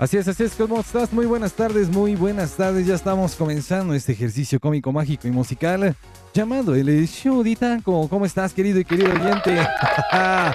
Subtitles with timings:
[0.00, 1.12] Así es, así es, ¿cómo estás?
[1.12, 2.86] Muy buenas tardes, muy buenas tardes.
[2.86, 5.94] Ya estamos comenzando este ejercicio cómico, mágico y musical
[6.32, 8.08] llamado el show de Taco.
[8.08, 9.56] ¿Cómo estás, querido y querido oyente?
[10.12, 10.54] ya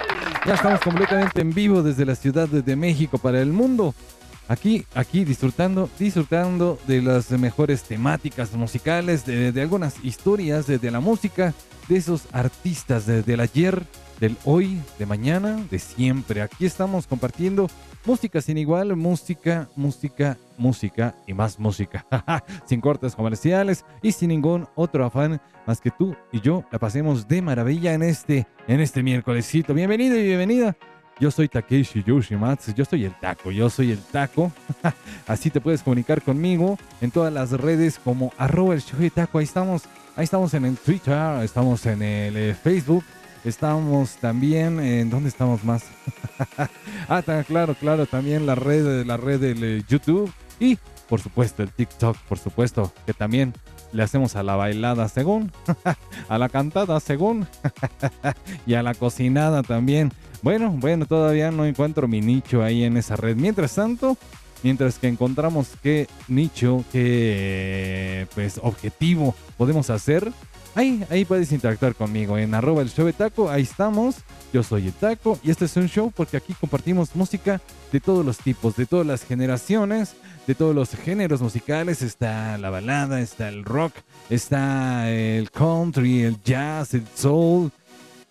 [0.52, 3.94] estamos completamente en vivo desde la Ciudad de México para el mundo.
[4.48, 11.54] Aquí, aquí disfrutando, disfrutando de las mejores temáticas musicales, de, algunas historias de, la música,
[11.88, 13.82] de esos artistas del ayer,
[14.20, 16.42] del hoy, de mañana, de siempre.
[16.42, 17.68] Aquí estamos compartiendo
[18.06, 22.06] Música sin igual, música, música, música y más música.
[22.64, 27.26] sin cortes comerciales y sin ningún otro afán más que tú y yo la pasemos
[27.26, 29.74] de maravilla en este, en este miércolesito.
[29.74, 30.76] Bienvenido y bienvenida.
[31.18, 34.52] Yo soy Takeshi Yoshimatsu, yo soy el taco, yo soy el taco.
[35.26, 39.38] Así te puedes comunicar conmigo en todas las redes como arroba el show taco.
[39.38, 39.82] Ahí estamos,
[40.16, 43.04] ahí estamos en el Twitter, estamos en el eh, Facebook,
[43.46, 45.84] Estamos también en dónde estamos más.
[47.08, 50.78] ah, claro, claro, también la red, la red del eh, YouTube y
[51.08, 53.54] por supuesto el TikTok, por supuesto que también
[53.92, 55.52] le hacemos a la bailada según,
[56.28, 57.46] a la cantada según
[58.66, 60.12] y a la cocinada también.
[60.42, 63.36] Bueno, bueno, todavía no encuentro mi nicho ahí en esa red.
[63.36, 64.16] Mientras tanto,
[64.62, 70.32] mientras que encontramos qué nicho, qué pues objetivo podemos hacer,
[70.76, 74.16] Ahí, ahí puedes interactuar conmigo en arroba el show de taco, ahí estamos.
[74.52, 78.26] Yo soy el taco y este es un show porque aquí compartimos música de todos
[78.26, 82.02] los tipos, de todas las generaciones, de todos los géneros musicales.
[82.02, 83.94] Está la balada, está el rock,
[84.28, 87.72] está el country, el jazz, el soul.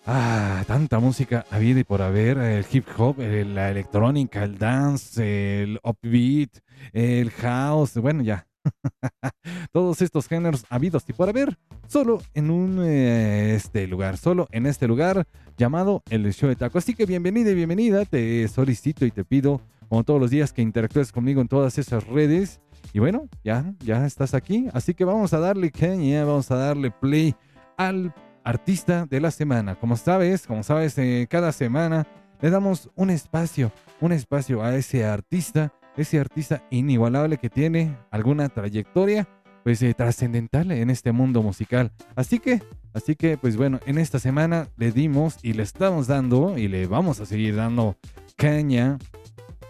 [0.08, 5.80] Ah, tanta música habida y por haber, el hip hop, la electrónica, el dance, el
[5.82, 6.50] upbeat,
[6.92, 8.46] el house, bueno ya,
[9.72, 11.58] Todos estos géneros habidos y por haber,
[11.88, 15.26] solo en un eh, este lugar, solo en este lugar
[15.56, 16.78] llamado el show de taco.
[16.78, 20.62] Así que bienvenida y bienvenida, te solicito y te pido, como todos los días, que
[20.62, 22.60] interactúes conmigo en todas esas redes.
[22.92, 24.68] Y bueno, ya, ya estás aquí.
[24.72, 27.34] Así que vamos a darle caña, vamos a darle play
[27.76, 28.14] al
[28.46, 29.74] artista de la semana.
[29.74, 32.06] Como sabes, como sabes, eh, cada semana
[32.40, 33.70] le damos un espacio,
[34.00, 39.28] un espacio a ese artista ese artista inigualable que tiene alguna trayectoria
[39.64, 41.90] pues eh, trascendental en este mundo musical.
[42.14, 42.62] Así que,
[42.92, 46.86] así que pues bueno, en esta semana le dimos y le estamos dando y le
[46.86, 47.96] vamos a seguir dando
[48.36, 48.98] caña,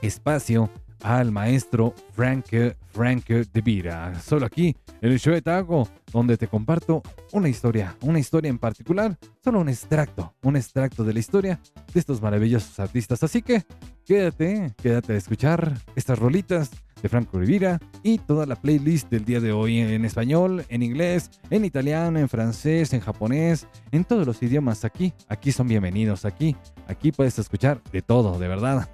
[0.02, 0.68] espacio
[1.02, 2.46] al maestro Frank,
[2.92, 4.18] Frank de Vira.
[4.20, 7.02] Solo aquí, en el show de Taco, donde te comparto
[7.32, 11.60] una historia, una historia en particular, solo un extracto, un extracto de la historia
[11.92, 13.22] de estos maravillosos artistas.
[13.22, 13.64] Así que
[14.04, 16.70] quédate, quédate a escuchar estas rolitas
[17.02, 21.30] de Franco Rivera y toda la playlist del día de hoy en español, en inglés,
[21.50, 25.12] en italiano, en francés, en japonés, en todos los idiomas aquí.
[25.28, 26.56] Aquí son bienvenidos, aquí.
[26.86, 28.88] Aquí puedes escuchar de todo, de verdad.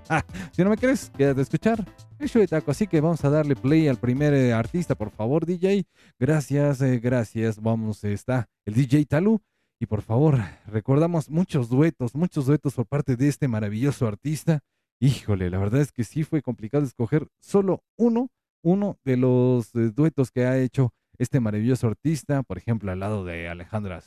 [0.52, 1.84] si no me crees, quédate a escuchar
[2.18, 2.70] el show de taco.
[2.70, 5.86] Así que vamos a darle play al primer eh, artista, por favor, DJ.
[6.18, 7.60] Gracias, eh, gracias.
[7.60, 9.40] Vamos, está el DJ Talu.
[9.78, 14.60] Y por favor, recordamos muchos duetos, muchos duetos por parte de este maravilloso artista.
[14.98, 18.30] Híjole, la verdad es que sí fue complicado escoger solo uno,
[18.62, 23.24] uno de los eh, duetos que ha hecho este maravilloso artista, por ejemplo, al lado
[23.24, 24.02] de Alejandra,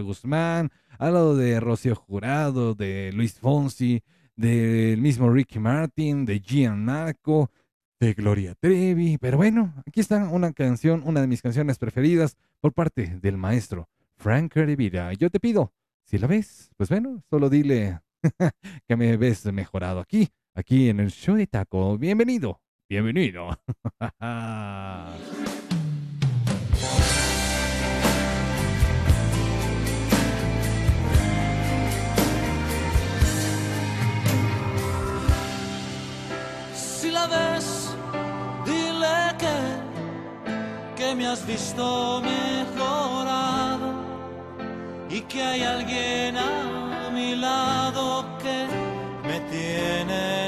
[0.00, 4.02] Guzmán, al lado de Rocío Jurado, de Luis Fonsi,
[4.36, 7.50] del mismo Ricky Martin, de Gian Marco,
[7.98, 9.18] de Gloria Trevi.
[9.18, 13.88] Pero bueno, aquí está una canción, una de mis canciones preferidas por parte del maestro
[14.16, 15.12] Frank Rivera.
[15.12, 15.72] Yo te pido,
[16.04, 18.00] si la ves, pues bueno, solo dile
[18.88, 21.98] que me ves mejorado aquí, aquí en el show de taco.
[21.98, 23.48] Bienvenido, bienvenido.
[36.74, 37.94] Si la ves,
[38.64, 43.92] dile que, que me has visto mejorado
[45.10, 46.63] y que hay alguien a
[47.34, 48.66] mi lado que
[49.26, 50.43] me tiene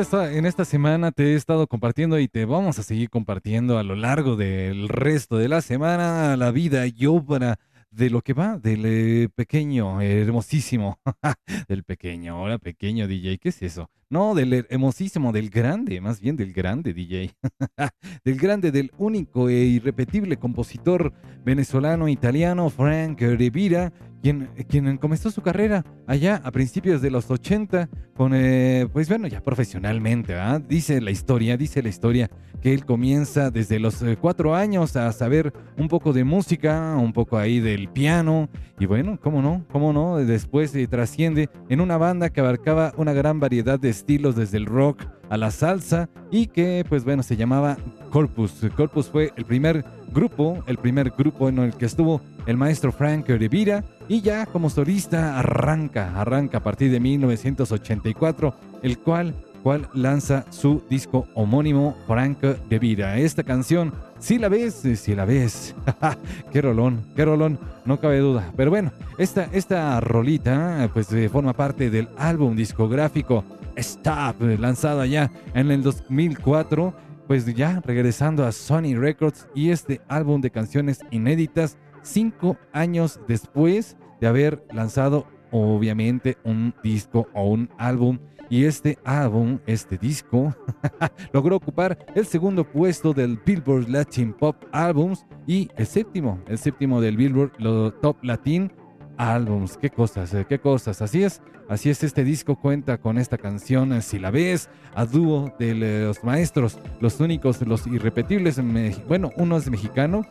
[0.00, 3.94] en esta semana te he estado compartiendo y te vamos a seguir compartiendo a lo
[3.94, 7.58] largo del resto de la semana la vida y obra
[7.90, 10.98] de lo que va del eh, pequeño, hermosísimo,
[11.68, 13.90] del pequeño, ahora pequeño DJ, ¿qué es eso?
[14.08, 17.32] No, del hermosísimo, del grande, más bien del grande DJ,
[18.24, 21.12] del grande, del único e irrepetible compositor
[21.44, 28.32] venezolano-italiano Frank Rivera, quien, quien comenzó su carrera allá a principios de los 80 con,
[28.34, 30.34] eh, pues bueno, ya profesionalmente,
[30.68, 35.10] Dice la historia, dice la historia que él comienza desde los eh, cuatro años a
[35.12, 38.48] saber un poco de música, un poco ahí del piano,
[38.78, 43.12] y bueno, cómo no, cómo no, después se trasciende en una banda que abarcaba una
[43.12, 47.36] gran variedad de estilos desde el rock a la salsa y que pues bueno se
[47.36, 47.78] llamaba
[48.10, 48.66] Corpus.
[48.76, 53.28] Corpus fue el primer grupo, el primer grupo en el que estuvo el maestro Frank
[53.28, 58.52] Rivera y ya como solista arranca, arranca a partir de 1984,
[58.82, 62.38] el cual, cual lanza su disco homónimo Frank
[62.68, 63.18] Rivera.
[63.18, 65.76] Esta canción, si la ves, si la ves,
[66.52, 68.50] qué rolón, qué rolón, no cabe duda.
[68.56, 73.44] Pero bueno, esta, esta rolita pues eh, forma parte del álbum discográfico
[73.76, 76.92] Stop, lanzado allá en el 2004
[77.28, 83.96] pues ya regresando a Sony Records y este álbum de canciones inéditas cinco años después
[84.20, 88.18] de haber lanzado obviamente un disco o un álbum.
[88.48, 90.54] Y este álbum, este disco,
[91.32, 97.00] logró ocupar el segundo puesto del Billboard Latin Pop Albums y el séptimo, el séptimo
[97.00, 98.72] del Billboard Top Latin
[99.20, 99.76] Albums.
[99.76, 101.02] Qué cosas, eh, qué cosas.
[101.02, 105.06] Así es, Así es, este disco cuenta con esta canción, eh, Si la ves, a
[105.06, 108.60] dúo de los maestros, los únicos, los irrepetibles.
[109.06, 110.26] Bueno, uno es mexicano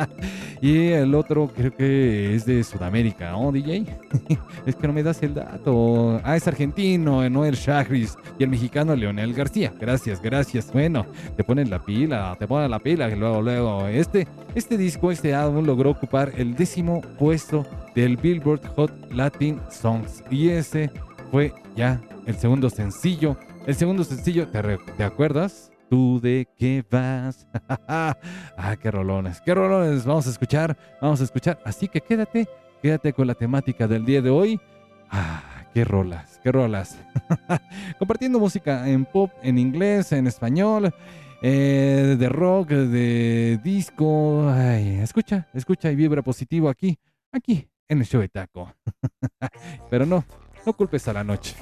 [0.62, 3.84] y el otro creo que es de Sudamérica, ¿no, DJ?
[4.66, 6.22] es que no me das el dato.
[6.24, 9.74] Ah, es argentino, Noel Chagris y el mexicano Leonel García.
[9.78, 10.72] Gracias, gracias.
[10.72, 11.04] Bueno,
[11.36, 13.88] te ponen la pila, te ponen la pila, luego, luego.
[13.88, 17.66] Este, este disco, este álbum logró ocupar el décimo puesto
[17.98, 20.22] del Billboard Hot Latin Songs.
[20.30, 20.88] Y ese
[21.32, 23.36] fue ya el segundo sencillo.
[23.66, 25.72] El segundo sencillo, ¿te, acuerdas?
[25.90, 27.48] ¿Tú de qué vas?
[27.88, 28.16] ah,
[28.80, 31.58] qué rolones, qué rolones vamos a escuchar, vamos a escuchar.
[31.64, 32.46] Así que quédate,
[32.80, 34.60] quédate con la temática del día de hoy.
[35.10, 36.96] Ah, qué rolas, qué rolas.
[37.98, 40.94] Compartiendo música en pop, en inglés, en español
[41.42, 44.54] eh, de rock, de disco.
[44.54, 46.96] Escucha, escucha y vibra positivo aquí,
[47.32, 48.74] aquí en el show de taco.
[49.90, 50.24] Pero no,
[50.64, 51.56] no culpes a la noche.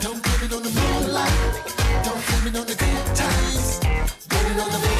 [0.00, 1.64] Don't blame it on the moonlight.
[2.04, 3.78] Don't blame it on the good times.
[4.28, 4.93] Blame it on the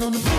[0.00, 0.37] on the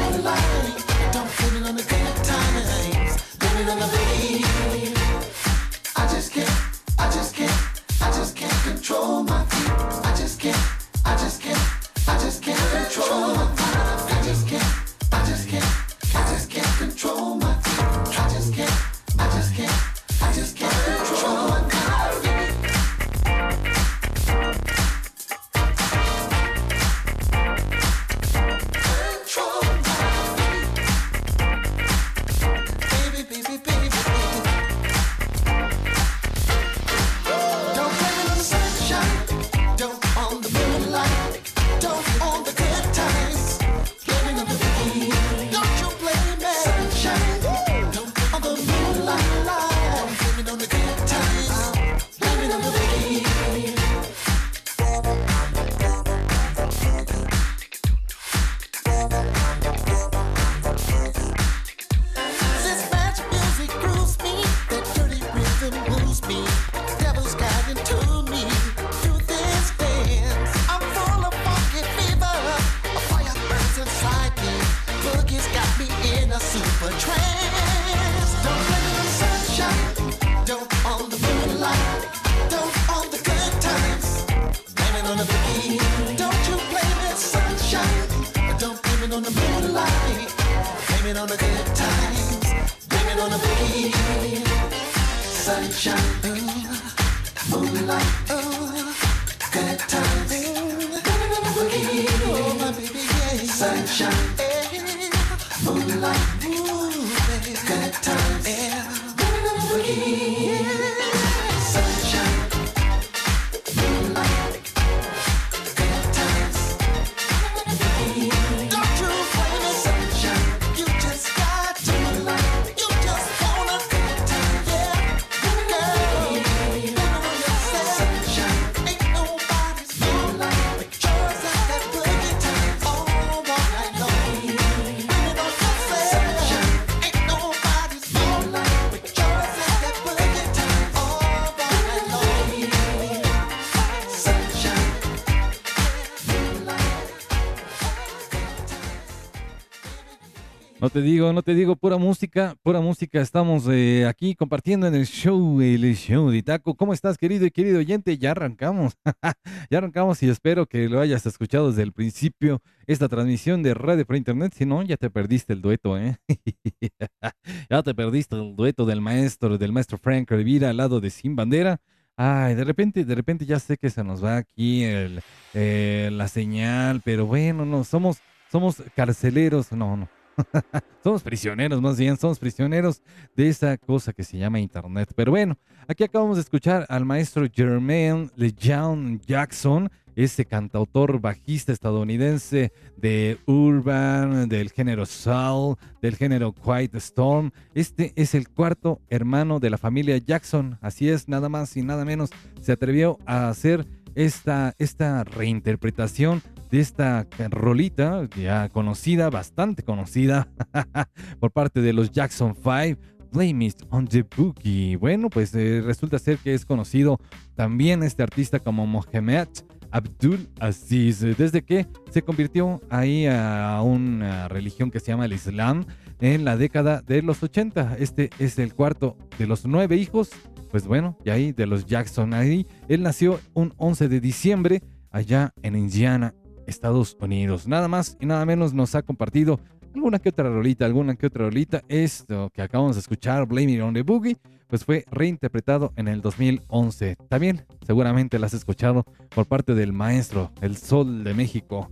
[151.00, 153.22] te digo, no te digo, pura música, pura música.
[153.22, 156.76] Estamos eh, aquí compartiendo en el show, el show de Taco.
[156.76, 158.18] ¿Cómo estás, querido y querido oyente?
[158.18, 158.98] Ya arrancamos.
[159.72, 164.06] ya arrancamos y espero que lo hayas escuchado desde el principio, esta transmisión de radio
[164.06, 164.54] por internet.
[164.54, 166.18] Si no, ya te perdiste el dueto, ¿eh?
[167.70, 171.34] ya te perdiste el dueto del maestro, del maestro Frank Rivera al lado de Sin
[171.34, 171.80] Bandera.
[172.18, 177.02] Ay, de repente, de repente ya sé que se nos va aquí eh, la señal,
[177.06, 178.18] pero bueno, no, somos,
[178.52, 180.19] somos carceleros, no, no
[181.04, 183.02] somos prisioneros, más bien, somos prisioneros
[183.36, 185.12] de esa cosa que se llama Internet.
[185.16, 192.74] Pero bueno, aquí acabamos de escuchar al maestro Jermaine LeJean Jackson, ese cantautor bajista estadounidense
[192.98, 197.52] de urban, del género soul, del género quiet storm.
[197.74, 202.04] Este es el cuarto hermano de la familia Jackson, así es, nada más y nada
[202.04, 202.32] menos.
[202.62, 210.48] Se atrevió a hacer esta, esta reinterpretación de esta rolita ya conocida, bastante conocida
[211.40, 213.00] por parte de los Jackson 5.
[213.32, 214.96] Blame on the Boogie.
[214.96, 217.20] Bueno, pues eh, resulta ser que es conocido
[217.56, 219.48] también este artista como Mohamed
[219.92, 225.86] Abdul Aziz, desde que se convirtió ahí a una religión que se llama el Islam
[226.20, 227.98] en la década de los 80.
[228.00, 230.30] Este es el cuarto de los nueve hijos,
[230.70, 232.34] pues bueno, y ahí de los Jackson.
[232.34, 236.36] Ahí él nació un 11 de diciembre allá en Indiana,
[236.70, 237.68] Estados Unidos.
[237.68, 239.60] Nada más y nada menos nos ha compartido
[239.94, 241.82] alguna que otra rolita, alguna que otra rolita.
[241.88, 246.22] Esto que acabamos de escuchar, Blame It on the Boogie, pues fue reinterpretado en el
[246.22, 247.18] 2011.
[247.28, 251.90] También seguramente la has escuchado por parte del maestro, el Sol de México,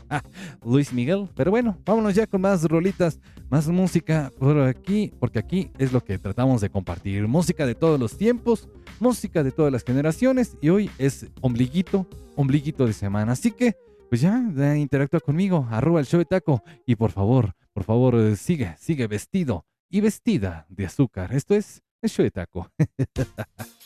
[0.64, 1.28] Luis Miguel.
[1.36, 6.02] Pero bueno, vámonos ya con más rolitas, más música por aquí, porque aquí es lo
[6.02, 7.28] que tratamos de compartir.
[7.28, 8.68] Música de todos los tiempos,
[9.00, 13.32] música de todas las generaciones y hoy es ombliguito, ombliguito de semana.
[13.32, 13.76] Así que
[14.08, 14.38] pues ya,
[14.76, 19.06] interactúa conmigo, arroba el show de taco y por favor, por favor, eh, sigue, sigue
[19.06, 21.32] vestido y vestida de azúcar.
[21.32, 22.70] Esto es el show de taco.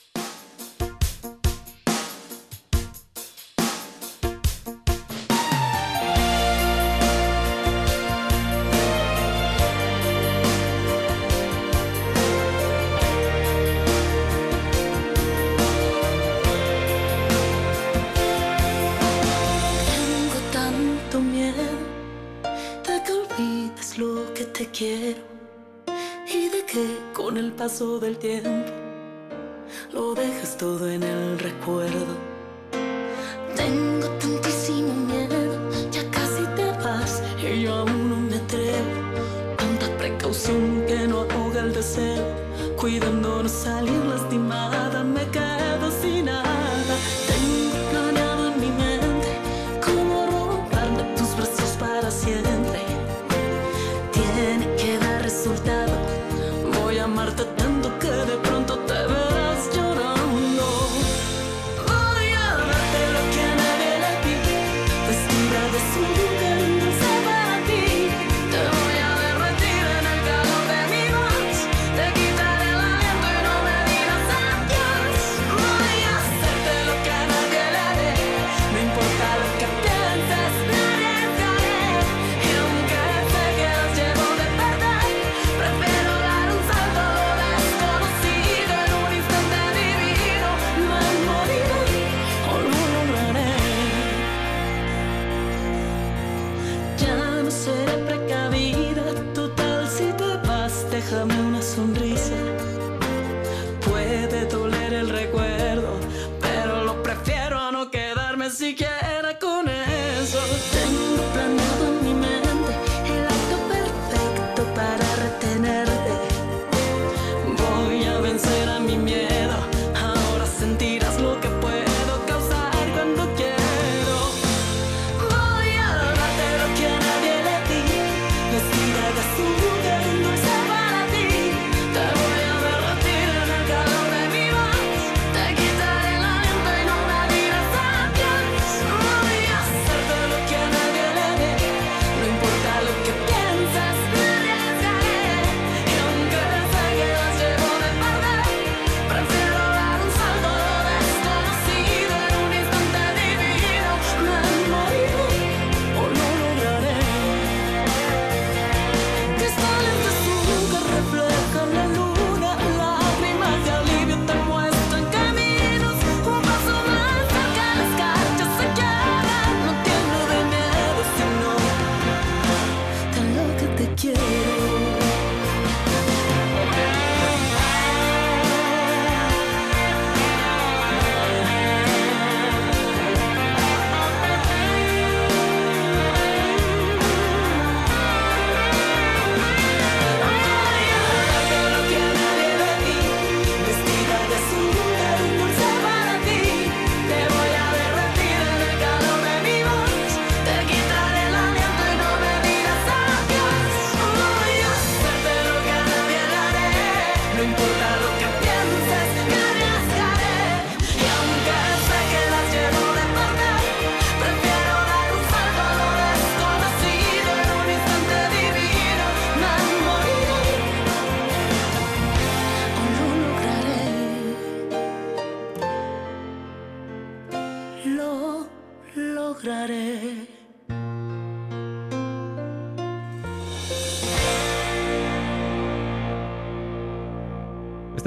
[24.78, 25.18] quiero
[26.32, 28.72] y de que con el paso del tiempo
[29.92, 32.14] lo dejas todo en el recuerdo.
[33.56, 38.92] Tengo tantísimo miedo, ya casi te vas y yo aún no me atrevo.
[39.56, 42.24] Tanta precaución que no ahoga el deseo,
[42.76, 45.47] cuidando no salir lastimada, me quedo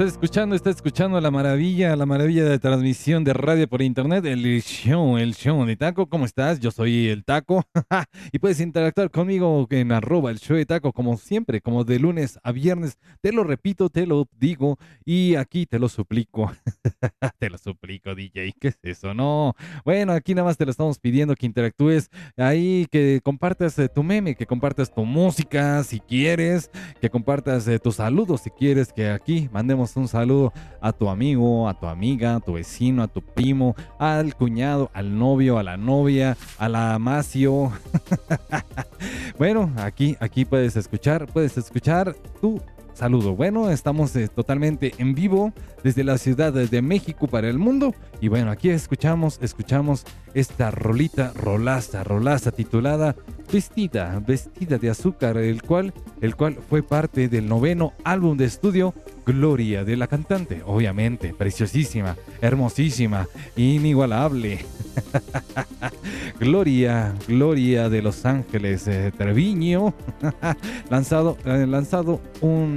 [0.02, 4.60] Estás escuchando, estás escuchando la maravilla, la maravilla de transmisión de radio por internet, el
[4.60, 6.08] show, el show de Taco.
[6.08, 6.58] ¿Cómo estás?
[6.58, 7.62] Yo soy el Taco.
[8.32, 12.40] y puedes interactuar conmigo en arroba el show de Taco, como siempre, como de lunes
[12.42, 12.98] a viernes.
[13.20, 16.50] Te lo repito, te lo digo y aquí te lo suplico.
[17.38, 18.54] te lo suplico, DJ.
[18.58, 19.14] ¿Qué es eso?
[19.14, 19.54] No.
[19.84, 24.02] Bueno, aquí nada más te lo estamos pidiendo que interactúes ahí, que compartas eh, tu
[24.02, 29.08] meme, que compartas tu música si quieres, que compartas eh, tus saludos si quieres, que
[29.08, 33.22] aquí mandemos un saludo a tu amigo, a tu amiga, a tu vecino, a tu
[33.22, 37.72] primo, al cuñado, al novio, a la novia, a la amacio.
[39.38, 42.60] bueno, aquí, aquí puedes escuchar, puedes escuchar tu
[42.94, 43.34] saludo.
[43.34, 45.52] Bueno, estamos eh, totalmente en vivo
[45.82, 47.94] desde la Ciudad de México para el mundo.
[48.20, 53.16] Y bueno, aquí escuchamos, escuchamos esta rolita, rolaza, rolaza titulada
[53.52, 58.94] Vestida, Vestida de Azúcar, el cual, el cual fue parte del noveno álbum de estudio
[59.24, 64.58] Gloria de la cantante, obviamente, preciosísima, hermosísima, inigualable.
[66.40, 69.94] Gloria, Gloria de Los Ángeles, eh, Treviño,
[70.90, 72.76] lanzado, eh, lanzado un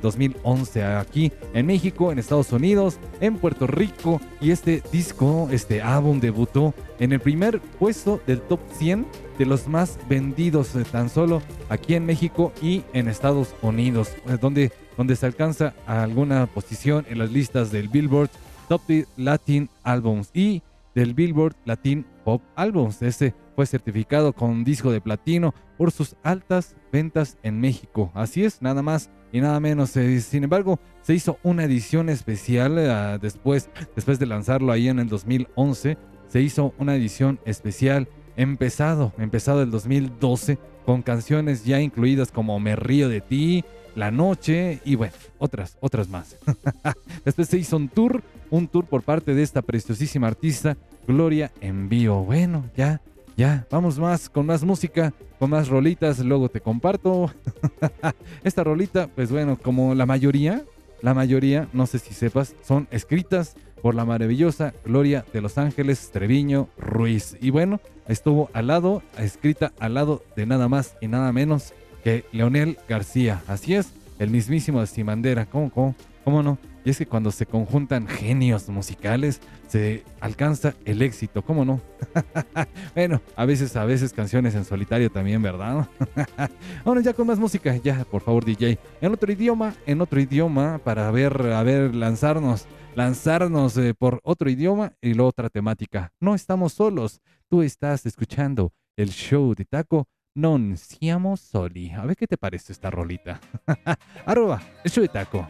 [0.00, 5.80] 2011 eh, aquí en México, en Estados Unidos, en Puerto Rico, y este disco, este
[5.80, 9.06] álbum debutó en el primer puesto del top 100
[9.42, 15.16] de los más vendidos tan solo aquí en México y en Estados Unidos, donde donde
[15.16, 18.30] se alcanza alguna posición en las listas del Billboard
[18.68, 18.82] Top
[19.16, 20.62] Latin Albums y
[20.94, 23.02] del Billboard Latin Pop Albums.
[23.02, 28.12] Este fue certificado con disco de platino por sus altas ventas en México.
[28.14, 29.96] Así es, nada más y nada menos.
[29.96, 35.00] Eh, sin embargo, se hizo una edición especial eh, después, después de lanzarlo ahí en
[35.00, 35.98] el 2011.
[36.28, 38.08] Se hizo una edición especial
[38.42, 44.80] empezado, empezado el 2012, con canciones ya incluidas como Me río de ti, la Noche
[44.84, 46.36] y bueno, otras, otras más.
[47.24, 50.76] Después se hizo un tour, un tour por parte de esta preciosísima artista,
[51.06, 52.22] Gloria en vivo.
[52.24, 53.00] Bueno, ya,
[53.36, 57.30] ya, vamos más con más música, con más rolitas, luego te comparto.
[58.44, 60.62] esta rolita, pues bueno, como la mayoría,
[61.00, 66.10] la mayoría, no sé si sepas, son escritas por la maravillosa Gloria de Los Ángeles
[66.12, 67.36] Treviño Ruiz.
[67.40, 72.24] Y bueno, estuvo al lado, escrita al lado de nada más y nada menos que
[72.32, 73.42] Leonel García.
[73.48, 75.46] Así es, el mismísimo de Simandera.
[75.46, 76.58] ¿Cómo, cómo, cómo no?
[76.84, 81.80] Y es que cuando se conjuntan genios musicales, se alcanza el éxito, ¿cómo no?
[82.94, 85.88] bueno, a veces, a veces canciones en solitario también, ¿verdad?
[86.84, 88.78] bueno, ya con más música, ya, por favor, DJ.
[89.00, 94.50] En otro idioma, en otro idioma, para ver, a ver, lanzarnos, lanzarnos eh, por otro
[94.50, 96.12] idioma y la otra temática.
[96.20, 101.92] No estamos solos, tú estás escuchando el show de Taco non siamo soli.
[101.92, 103.40] A ver qué te parece esta rolita.
[104.26, 105.46] Arroba, el show de taco.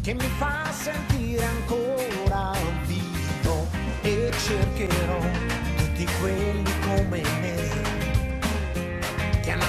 [0.00, 2.52] Che mi fa sentire ancora
[2.86, 3.66] vivo
[4.00, 4.97] e cercherò
[6.20, 7.54] quelli come me
[9.42, 9.64] che hanno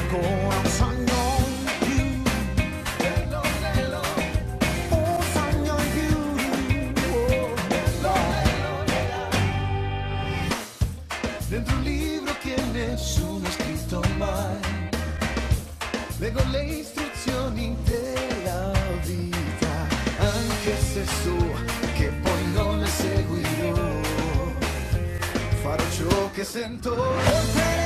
[26.40, 27.79] che sento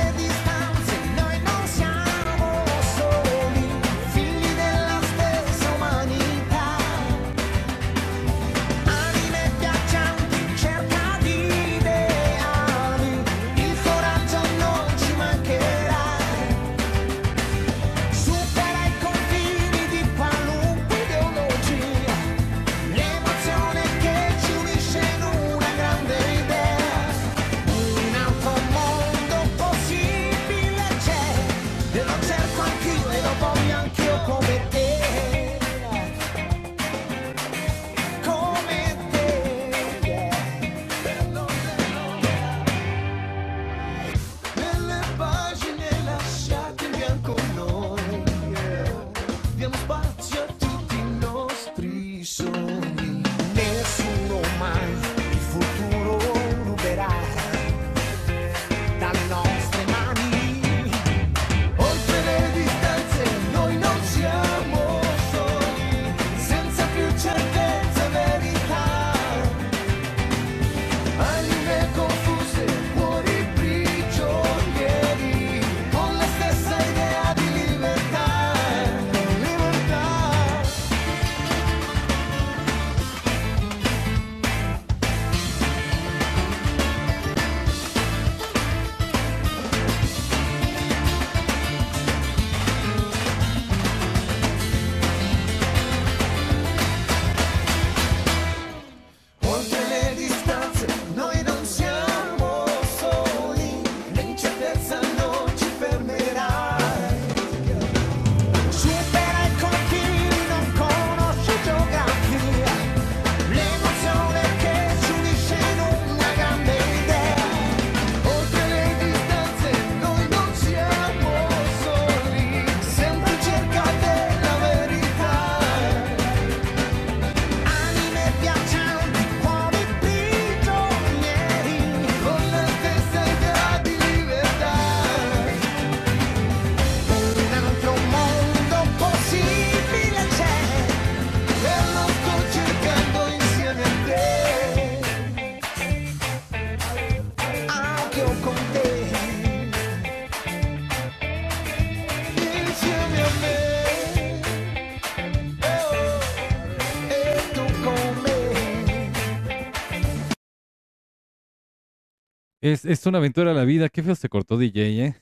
[162.64, 163.90] Es, es una aventura la vida.
[163.90, 165.16] Qué feo se cortó DJ, ¿eh?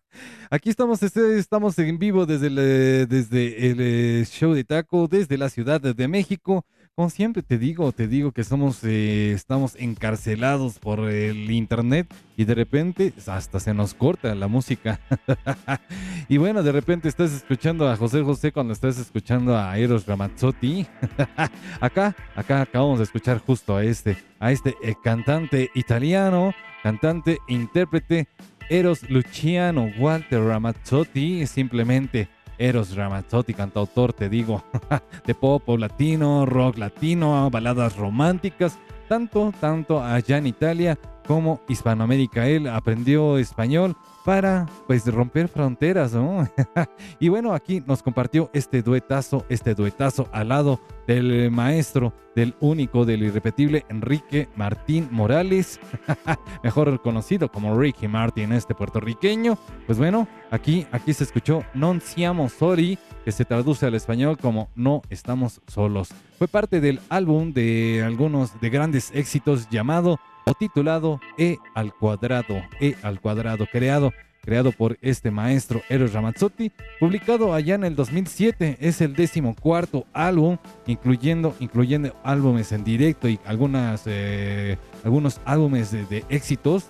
[0.50, 5.08] Aquí estamos, este, estamos en vivo desde el, eh, desde el eh, show de taco,
[5.08, 6.66] desde la Ciudad de México.
[6.96, 12.46] Como siempre te digo, te digo que somos, eh, estamos encarcelados por el internet y
[12.46, 15.00] de repente hasta se nos corta la música.
[16.30, 20.86] y bueno, de repente estás escuchando a José José cuando estás escuchando a Eros Ramazzotti.
[21.82, 26.54] acá, acá acabamos de escuchar justo a este, a este cantante italiano,
[26.84, 28.28] cantante, intérprete
[28.70, 32.30] Eros Luciano Walter Ramazzotti, simplemente
[32.64, 34.64] Eros Ramazzotti, cantautor, te digo,
[35.26, 40.98] de pop latino, rock latino, baladas románticas, tanto, tanto allá en Italia
[41.28, 42.48] como Hispanoamérica.
[42.48, 46.48] Él aprendió español para pues romper fronteras, ¿no?
[47.20, 53.06] y bueno, aquí nos compartió este duetazo, este duetazo al lado del maestro, del único,
[53.06, 55.80] del irrepetible Enrique Martín Morales,
[56.64, 59.58] mejor conocido como Ricky Martin, este puertorriqueño.
[59.86, 64.70] Pues bueno, aquí, aquí se escuchó Non siamo soli, que se traduce al español como
[64.76, 66.10] No estamos solos.
[66.38, 72.62] Fue parte del álbum de algunos de grandes éxitos llamado o titulado E al cuadrado,
[72.80, 74.12] E al cuadrado, creado
[74.44, 78.78] creado por este maestro Eros Ramazzotti, publicado allá en el 2007.
[78.82, 85.92] Es el décimo cuarto álbum, incluyendo, incluyendo álbumes en directo y algunas, eh, algunos álbumes
[85.92, 86.88] de, de éxitos.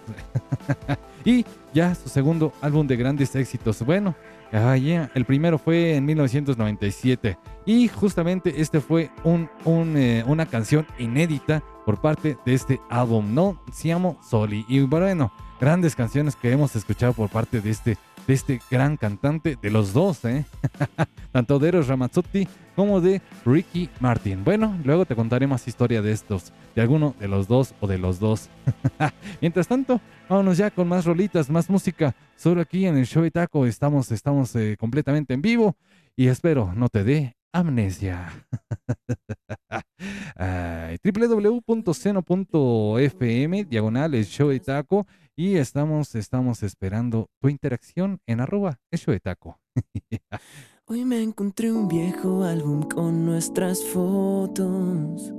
[1.25, 3.83] y ya su segundo álbum de grandes éxitos.
[3.85, 4.15] Bueno,
[4.55, 11.99] Ah, El primero fue en 1997 y justamente este fue eh, una canción inédita por
[11.99, 14.63] parte de este álbum, No Siamo Soli.
[14.67, 19.57] Y bueno, grandes canciones que hemos escuchado por parte de este, de este gran cantante,
[19.61, 20.45] de los dos, ¿eh?
[21.31, 24.43] tanto de Eros Ramazzotti como de Ricky Martin.
[24.43, 27.97] Bueno, luego te contaré más historia de estos, de alguno de los dos o de
[27.97, 28.49] los dos.
[29.41, 32.15] Mientras tanto, vámonos ya con más rolitas, más música.
[32.35, 35.75] Solo aquí en el show de Taco estamos, estamos eh, completamente en vivo
[36.15, 38.31] y espero no te dé amnesia.
[41.03, 42.23] www.ceno.fm
[43.65, 49.19] diagonal el show de taco y estamos, estamos esperando tu interacción en arroba show de
[49.19, 49.59] taco.
[50.85, 55.33] Hoy me encontré un viejo álbum con nuestras fotos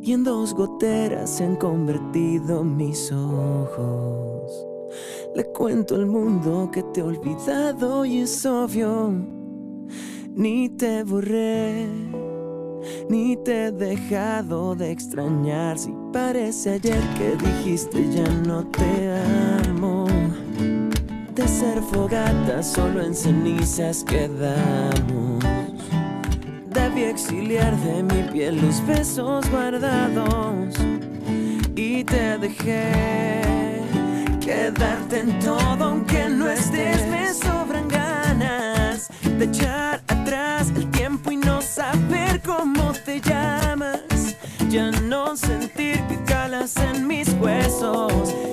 [0.00, 4.66] y en dos goteras se han convertido mis ojos.
[5.34, 9.10] Le cuento al mundo que te he olvidado y es obvio.
[10.34, 11.88] Ni te borré,
[13.08, 15.78] ni te he dejado de extrañar.
[15.78, 20.06] Si parece ayer que dijiste ya no te amo.
[21.34, 25.44] De ser fogata solo en cenizas quedamos.
[26.70, 30.74] Debí exiliar de mi piel los besos guardados
[31.74, 33.82] y te dejé
[34.40, 37.06] quedarte en todo aunque no estés.
[37.08, 39.97] Me sobran ganas de echar
[44.70, 48.12] Ya no sentir que calas en mis huesos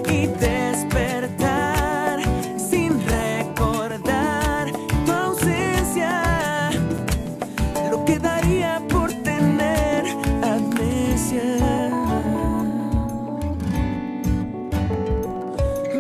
[0.10, 2.22] y despertar
[2.58, 4.72] sin recordar
[5.06, 6.70] tu ausencia.
[7.92, 10.06] Lo que daría por tener
[10.42, 11.90] amnesia.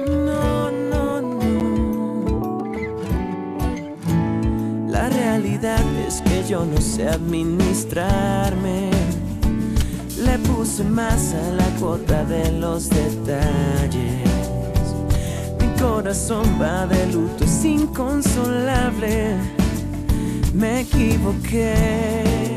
[0.08, 2.64] No, no, no.
[4.88, 8.65] La realidad es que yo no sé administrarme.
[10.36, 14.28] Le puse más a la cuota de los detalles.
[15.62, 19.38] Mi corazón va de luto, es inconsolable.
[20.54, 22.54] Me equivoqué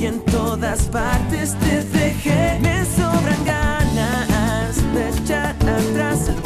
[0.00, 2.58] y en todas partes te dejé.
[2.62, 6.43] Me sobran ganas de echar atrás el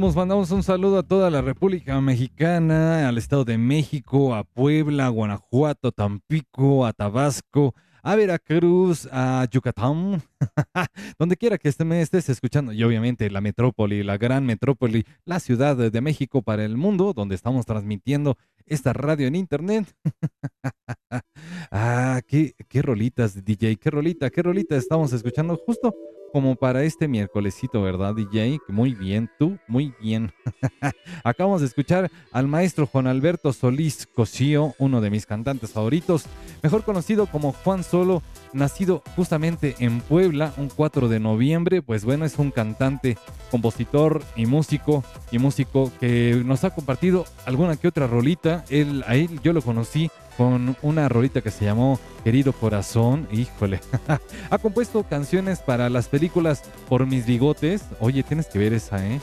[0.00, 5.92] Mandamos, un saludo a toda la República Mexicana, al Estado de México, a Puebla, Guanajuato,
[5.92, 10.22] Tampico, a Tabasco, a Veracruz, a Yucatán,
[11.18, 15.38] donde quiera que este me estés escuchando, y obviamente la metrópoli, la gran metrópoli, la
[15.38, 19.94] Ciudad de México para el mundo, donde estamos transmitiendo esta radio en internet.
[21.70, 25.94] ah, qué, qué rolitas, DJ, qué rolita, qué rolita estamos escuchando justo
[26.32, 28.58] como para este miércolesito, ¿verdad, DJ?
[28.68, 30.32] Muy bien, tú, muy bien.
[31.24, 36.24] Acabamos de escuchar al maestro Juan Alberto Solís Cosío, uno de mis cantantes favoritos,
[36.62, 41.82] mejor conocido como Juan Solo, nacido justamente en Puebla un 4 de noviembre.
[41.82, 43.16] Pues bueno, es un cantante,
[43.50, 48.64] compositor y músico, y músico que nos ha compartido alguna que otra rolita.
[48.70, 50.10] Él, a él yo lo conocí
[50.40, 53.28] con una rolita que se llamó Querido Corazón.
[53.30, 53.78] Híjole.
[54.50, 57.84] ha compuesto canciones para las películas Por mis bigotes.
[58.00, 59.20] Oye, tienes que ver esa, ¿eh?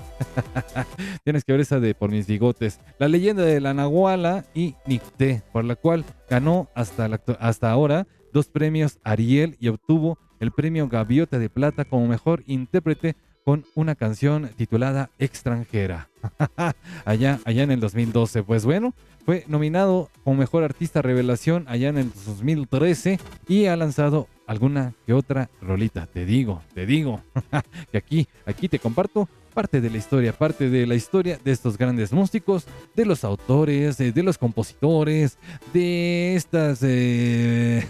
[1.23, 2.79] tienes que ver esa de Por mis bigotes.
[2.99, 8.49] La leyenda de la Nahuala y Nicté, por la cual ganó hasta, hasta ahora dos
[8.49, 14.51] premios Ariel y obtuvo el premio Gaviota de Plata como mejor intérprete con una canción
[14.55, 16.09] titulada Extranjera.
[17.05, 18.43] allá, allá en el 2012.
[18.43, 18.93] Pues bueno,
[19.27, 25.11] fue nominado como mejor artista revelación allá en el 2013 y ha lanzado alguna que
[25.11, 26.05] otra rolita.
[26.05, 27.21] Te digo, te digo,
[27.91, 31.77] que aquí, aquí te comparto parte de la historia, parte de la historia de estos
[31.77, 35.37] grandes músicos, de los autores, de, los compositores,
[35.73, 37.85] de estas, eh,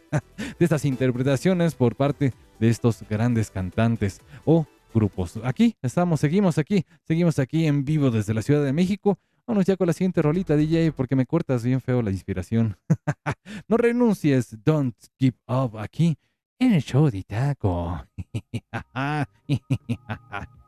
[0.58, 5.38] de estas interpretaciones por parte de estos grandes cantantes o grupos.
[5.44, 9.16] Aquí estamos, seguimos aquí, seguimos aquí en vivo desde la Ciudad de México
[9.46, 12.76] Vámonos ya con la siguiente rolita, DJ, porque me cortas bien feo la inspiración.
[13.68, 16.16] no renuncies, don't give up aquí
[16.58, 18.06] en el show de taco.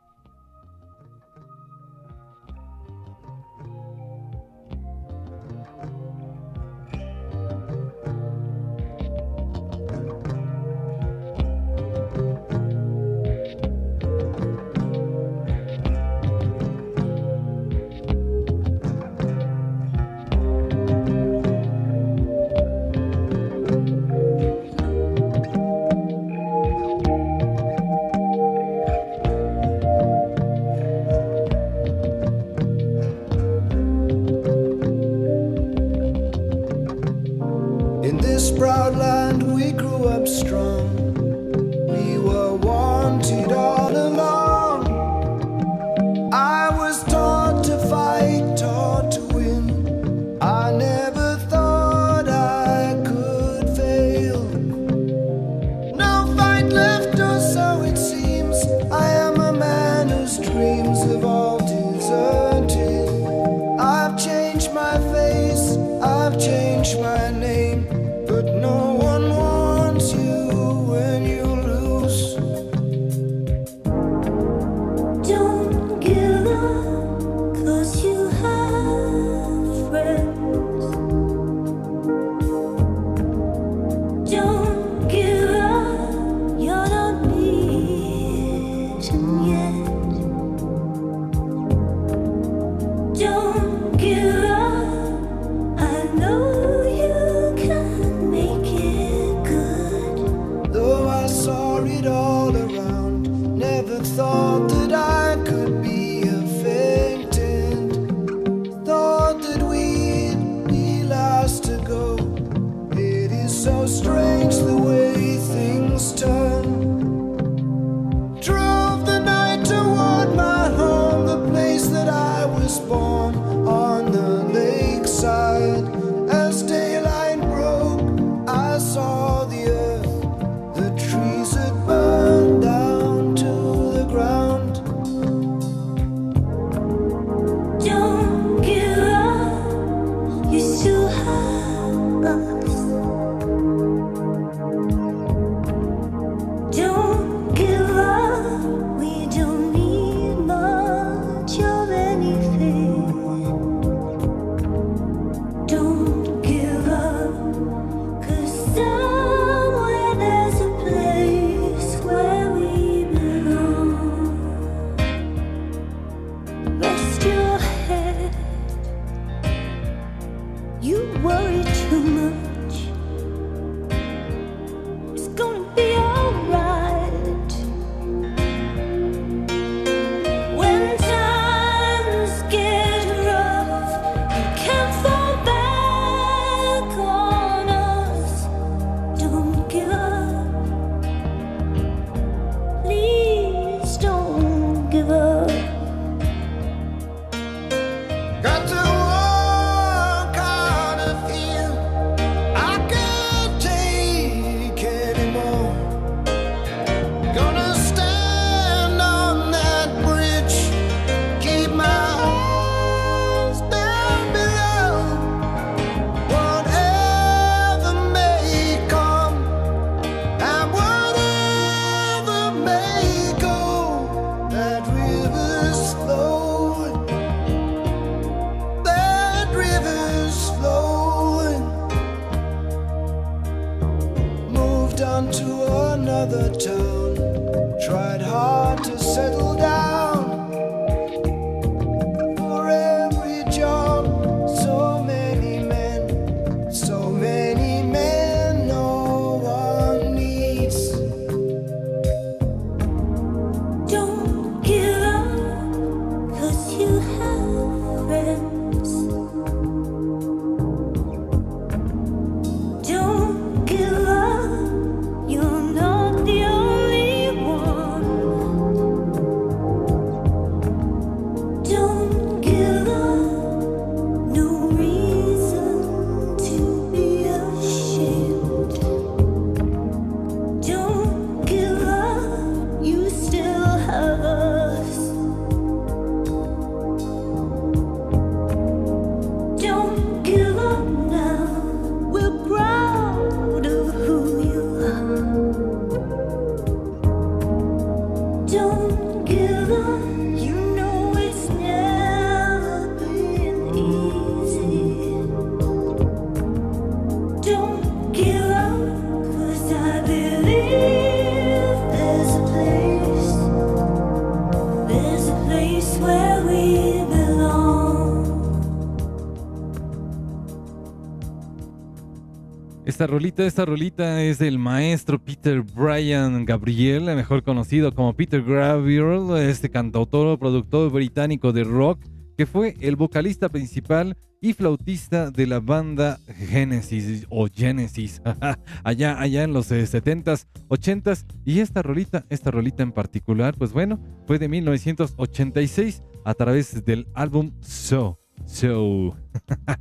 [322.95, 329.35] Esta rolita, esta rolita es del maestro Peter Brian Gabriel, mejor conocido como Peter Gabriel,
[329.35, 331.99] este cantautor, productor británico de rock,
[332.37, 338.21] que fue el vocalista principal y flautista de la banda Genesis o Genesis,
[338.85, 341.25] allá, allá en los 70s, eh, 80s.
[341.43, 347.09] Y esta rolita, esta rolita en particular, pues bueno, fue de 1986 a través del
[347.13, 348.24] álbum So.
[348.45, 349.15] So,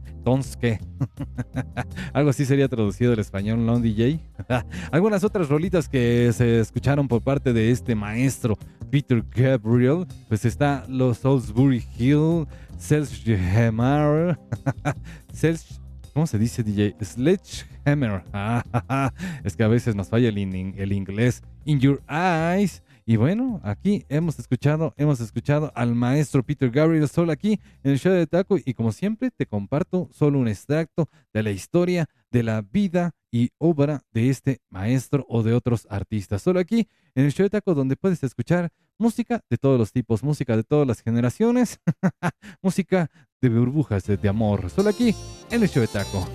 [0.06, 0.80] entonces, ¿qué?
[2.12, 4.20] Algo así sería traducido al español, ¿no, DJ?
[4.90, 8.56] Algunas otras rolitas que se escucharon por parte de este maestro
[8.90, 12.46] Peter Gabriel, pues está Los Salisbury Hill,
[12.78, 14.38] Sledgehammer,
[16.14, 16.94] ¿cómo se dice, DJ?
[17.02, 18.22] Sledgehammer.
[19.44, 21.42] es que a veces nos falla el inglés.
[21.64, 22.83] In Your Eyes.
[23.06, 27.98] Y bueno, aquí hemos escuchado, hemos escuchado al maestro Peter Gabriel solo aquí en el
[27.98, 32.42] show de Taco y como siempre te comparto solo un extracto de la historia de
[32.42, 36.40] la vida y obra de este maestro o de otros artistas.
[36.40, 40.22] Solo aquí en el show de Taco donde puedes escuchar música de todos los tipos,
[40.22, 41.80] música de todas las generaciones,
[42.62, 43.10] música
[43.42, 44.70] de burbujas de, amor.
[44.70, 45.14] Solo aquí
[45.50, 46.26] en el show de Taco.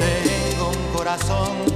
[0.00, 1.75] Tengo un corazón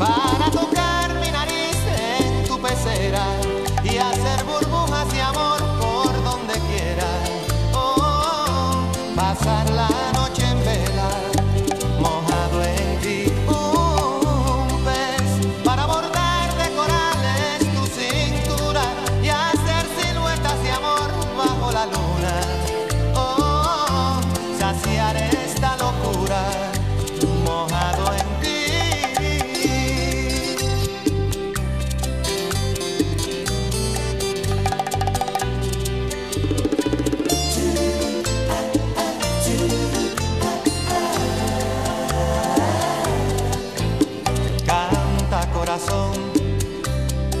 [0.00, 3.26] para tocar mi nariz en tu pecera
[3.84, 4.69] y hacer burbujas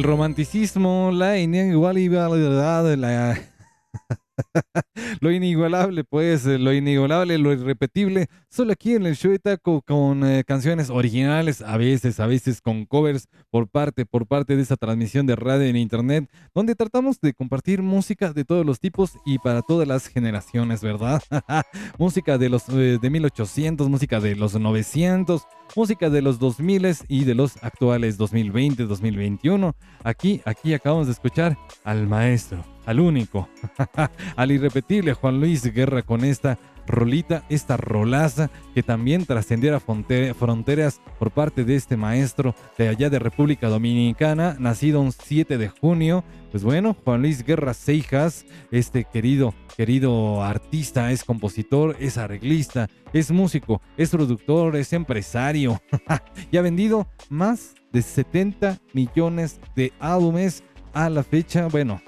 [0.00, 3.38] el romanticismo, la inigualabilidad, la
[5.20, 5.30] lo
[5.60, 10.24] inigualable, pues, eh, lo inigualable, lo irrepetible, solo aquí en el show de taco con
[10.24, 14.76] eh, canciones originales, a veces, a veces con covers por parte, por parte de esa
[14.76, 19.38] transmisión de radio en internet, donde tratamos de compartir música de todos los tipos y
[19.38, 21.22] para todas las generaciones, ¿verdad?
[21.98, 25.42] música de los eh, de 1800, música de los 900,
[25.76, 26.70] música de los 2000
[27.08, 29.76] y de los actuales 2020, 2021.
[30.04, 33.48] Aquí, aquí acabamos de escuchar al maestro al único,
[34.36, 41.30] al irrepetible Juan Luis Guerra con esta rolita, esta rolaza que también trascendiera fronteras por
[41.30, 46.24] parte de este maestro de allá de República Dominicana, nacido un 7 de junio.
[46.50, 53.30] Pues bueno, Juan Luis Guerra Seijas, este querido, querido artista, es compositor, es arreglista, es
[53.30, 55.80] músico, es productor, es empresario
[56.50, 60.62] y ha vendido más de 70 millones de álbumes
[60.92, 62.00] a la fecha, bueno,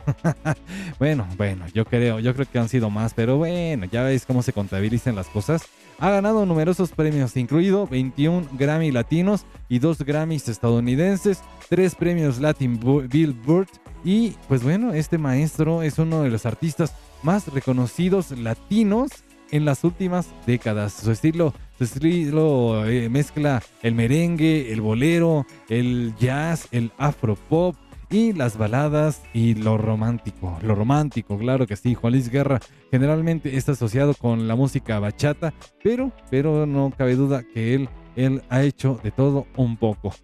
[0.99, 4.43] bueno, bueno, yo creo, yo creo que han sido más, pero bueno, ya veis cómo
[4.43, 5.63] se contabilizan las cosas.
[5.99, 12.81] Ha ganado numerosos premios, incluido 21 Grammy latinos y 2 Grammys estadounidenses, 3 premios Latin
[13.09, 13.69] Billboard
[14.05, 19.11] y pues bueno, este maestro es uno de los artistas más reconocidos latinos
[19.53, 20.95] en las últimas décadas.
[20.95, 27.77] Su estilo, su estilo eh, mezcla el merengue, el bolero, el jazz, el afropop,
[28.13, 30.59] y las baladas y lo romántico.
[30.63, 31.95] Lo romántico, claro que sí.
[31.95, 32.61] Juan Luis Guerra
[32.91, 38.43] generalmente está asociado con la música bachata, pero, pero no cabe duda que él él
[38.49, 40.15] ha hecho de todo un poco.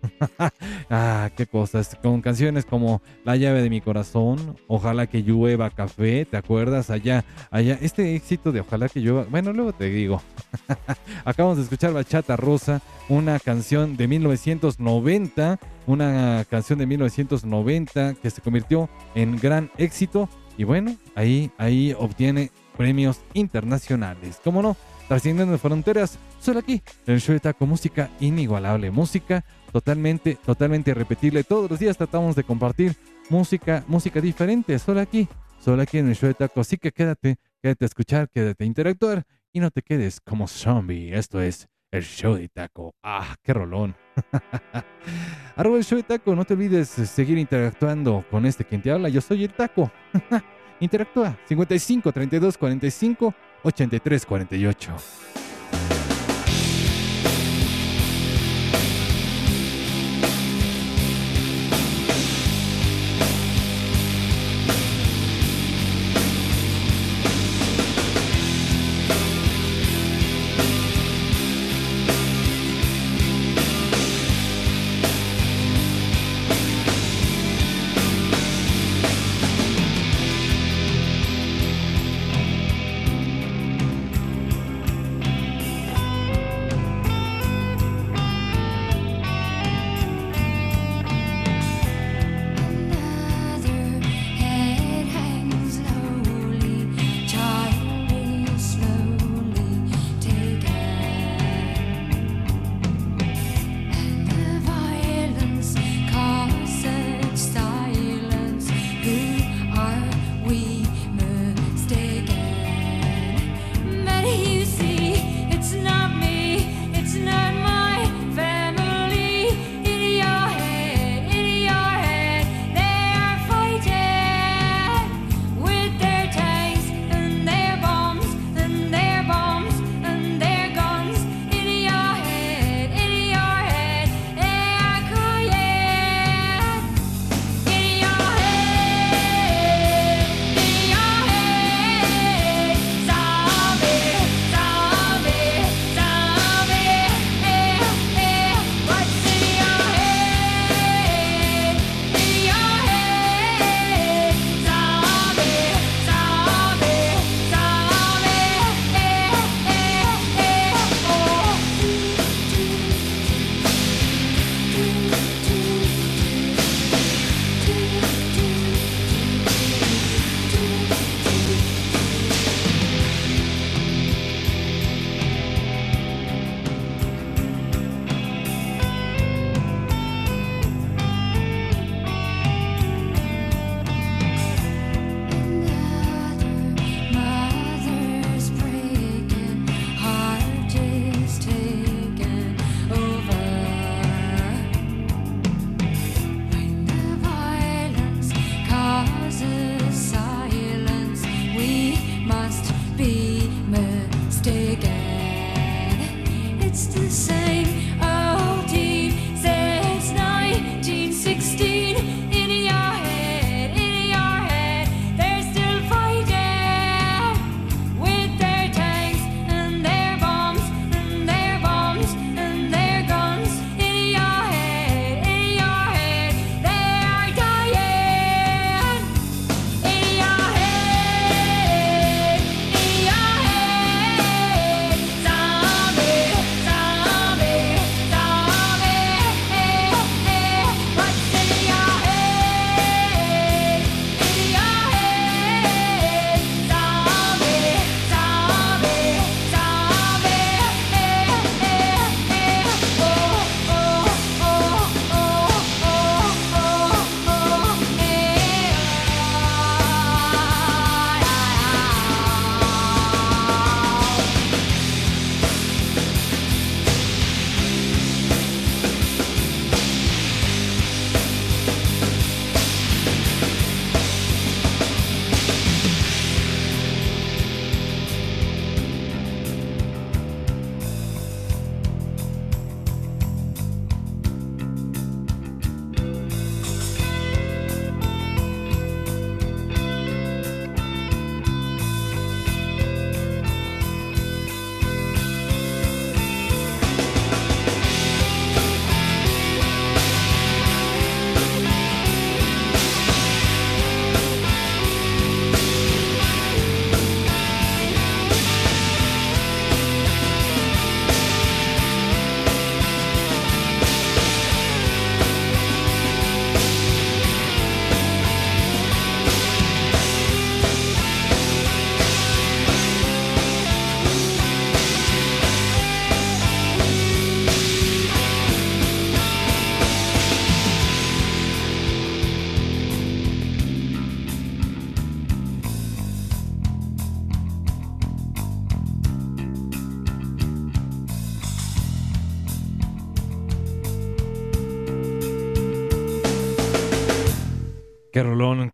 [0.91, 1.97] ah, qué cosas.
[2.03, 6.91] Con canciones como La llave de mi corazón, Ojalá que llueva café, ¿te acuerdas?
[6.91, 10.23] Allá, allá, este éxito de Ojalá que llueva, bueno, luego te digo.
[11.25, 18.41] Acabamos de escuchar Bachata Rosa, una canción de 1990, una canción de 1990 que se
[18.41, 20.29] convirtió en gran éxito
[20.59, 24.41] y bueno, ahí, ahí obtiene premios internacionales.
[24.43, 24.77] ¿Cómo no?
[25.09, 29.43] Trascendiendo fronteras, solo aquí, en el show de Taco, música inigualable, música
[29.73, 31.45] totalmente, totalmente repetible.
[31.45, 32.95] Todos los días tratamos de compartir
[33.31, 35.27] música, música diferente, solo aquí,
[35.61, 36.61] solo aquí en el show de Taco.
[36.61, 41.15] Así que quédate, quédate a escuchar, quédate a interactuar y no te quedes como zombie.
[41.15, 42.95] Esto es el show de Taco.
[43.03, 43.97] Ah, qué rolón.
[45.57, 49.09] Arroba el show de Taco, no te olvides seguir interactuando con este quien te habla.
[49.09, 49.91] Yo soy el Taco.
[50.81, 53.35] Interactúa 55 32 45
[53.65, 55.48] 8348.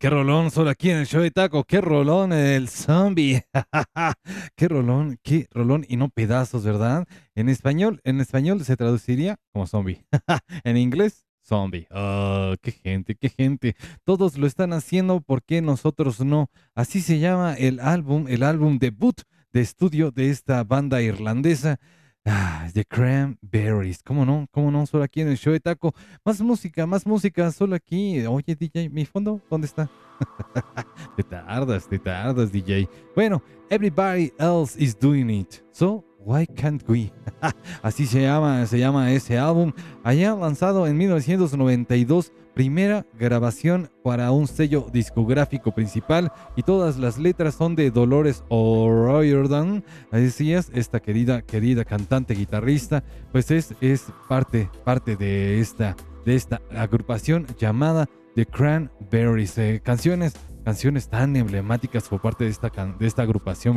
[0.05, 3.47] Qué rolón, solo aquí en el show de taco, qué rolón el zombie.
[4.55, 7.07] qué rolón, qué rolón y no pedazos, ¿verdad?
[7.35, 10.05] En español, en español se traduciría como zombie.
[10.65, 11.87] en inglés, zombie.
[11.91, 13.77] Oh, qué gente, qué gente.
[14.05, 16.51] Todos lo están haciendo, ¿por qué nosotros no?
[16.75, 19.23] Así se llama el álbum, el álbum debut
[19.55, 21.81] de estudio de esta banda irlandesa.
[22.27, 24.47] Ah, The Cranberries, ¿cómo no?
[24.51, 24.87] ¿Cómo no?
[24.87, 25.95] Solo aquí en el show de taco.
[26.25, 28.25] Más música, más música, solo aquí.
[28.25, 29.43] Oye, DJ, ¿mi fondo?
[29.51, 29.91] ¿Dónde está?
[31.17, 32.89] te tardas, te tardas, DJ.
[33.15, 35.63] Bueno, everybody else is doing it.
[35.71, 37.13] So, why can't we?
[37.83, 39.75] Así se llama, se llama ese álbum.
[40.03, 47.55] Allá lanzado en 1992 primera grabación para un sello discográfico principal y todas las letras
[47.55, 49.85] son de Dolores O'Riordan.
[50.13, 53.03] Decías, esta querida, querida cantante guitarrista,
[53.33, 59.59] pues es, es parte, parte de esta, de esta agrupación llamada The Cranberries.
[59.59, 60.35] Eh, canciones
[60.65, 63.77] canciones tan emblemáticas por parte de esta, de esta agrupación.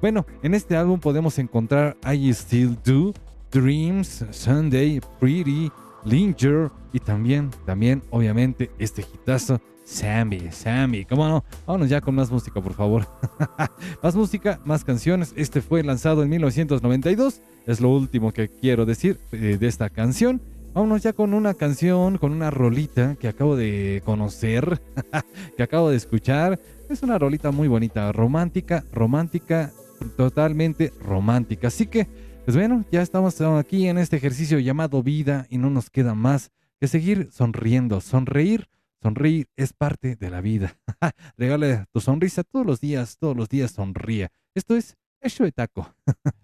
[0.00, 3.14] Bueno, en este álbum podemos encontrar I Still Do,
[3.52, 5.70] Dreams, Sunday, Pretty,
[6.04, 11.44] Linger y también, también, obviamente, este hitazo, Sammy, Sammy, ¿cómo no?
[11.66, 13.06] Vámonos ya con más música, por favor.
[14.02, 15.32] más música, más canciones.
[15.34, 17.40] Este fue lanzado en 1992.
[17.66, 20.42] Es lo último que quiero decir eh, de esta canción.
[20.74, 24.80] Vámonos ya con una canción, con una rolita que acabo de conocer,
[25.56, 26.60] que acabo de escuchar.
[26.90, 29.72] Es una rolita muy bonita, romántica, romántica,
[30.16, 31.68] totalmente romántica.
[31.68, 32.06] Así que
[32.48, 36.50] pues bueno, ya estamos aquí en este ejercicio llamado vida y no nos queda más
[36.80, 38.00] que seguir sonriendo.
[38.00, 38.70] Sonreír,
[39.02, 40.74] sonreír es parte de la vida.
[41.36, 44.30] Regale tu sonrisa todos los días, todos los días sonríe.
[44.54, 45.94] Esto es Hecho de Taco.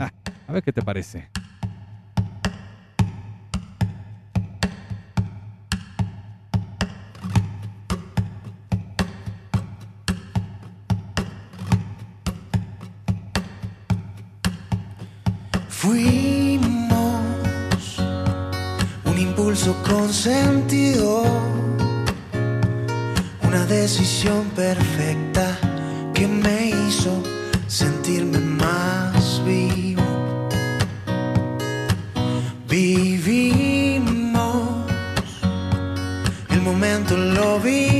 [0.47, 1.31] A ver qué te parece.
[15.85, 17.21] Fuimos
[19.05, 21.25] un impulso consentido,
[23.43, 25.59] una decisión perfecta
[26.15, 27.23] que me hizo
[27.67, 30.49] sentirme más vivo.
[32.67, 34.07] Vivimos,
[36.49, 37.94] el momento lo vivimos,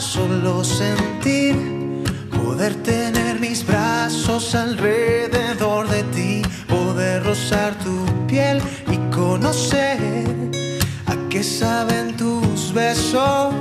[0.00, 1.54] solo sentir,
[2.30, 9.98] poder tener mis brazos alrededor de ti, poder rozar tu piel y conocer
[11.06, 13.54] a qué saben tus besos.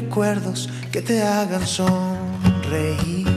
[0.00, 3.28] Recuerdos que te hagan sonreír.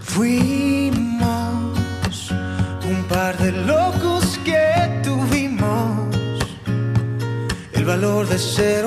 [0.00, 1.36] Fuimos
[2.92, 4.64] un par de locos que
[5.02, 6.14] tuvimos
[7.72, 8.84] el valor de ser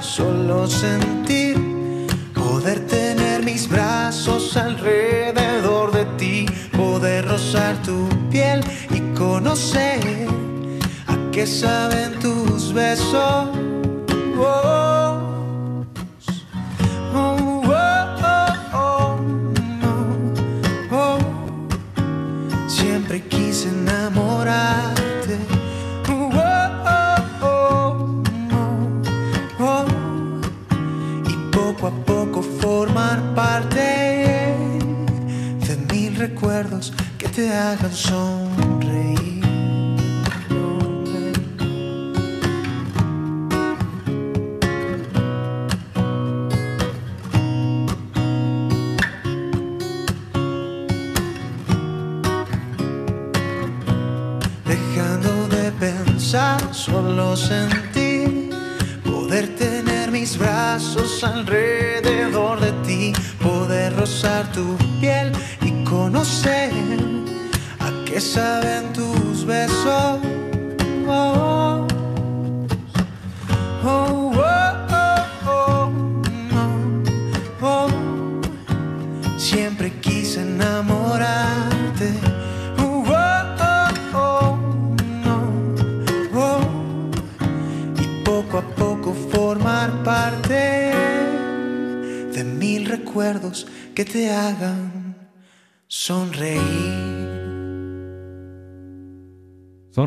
[0.00, 1.56] solo sentir,
[2.32, 6.46] poder tener mis brazos alrededor de ti,
[6.76, 10.28] poder rozar tu piel y conocer
[11.08, 13.48] a qué saben tus besos.
[14.38, 14.67] Oh,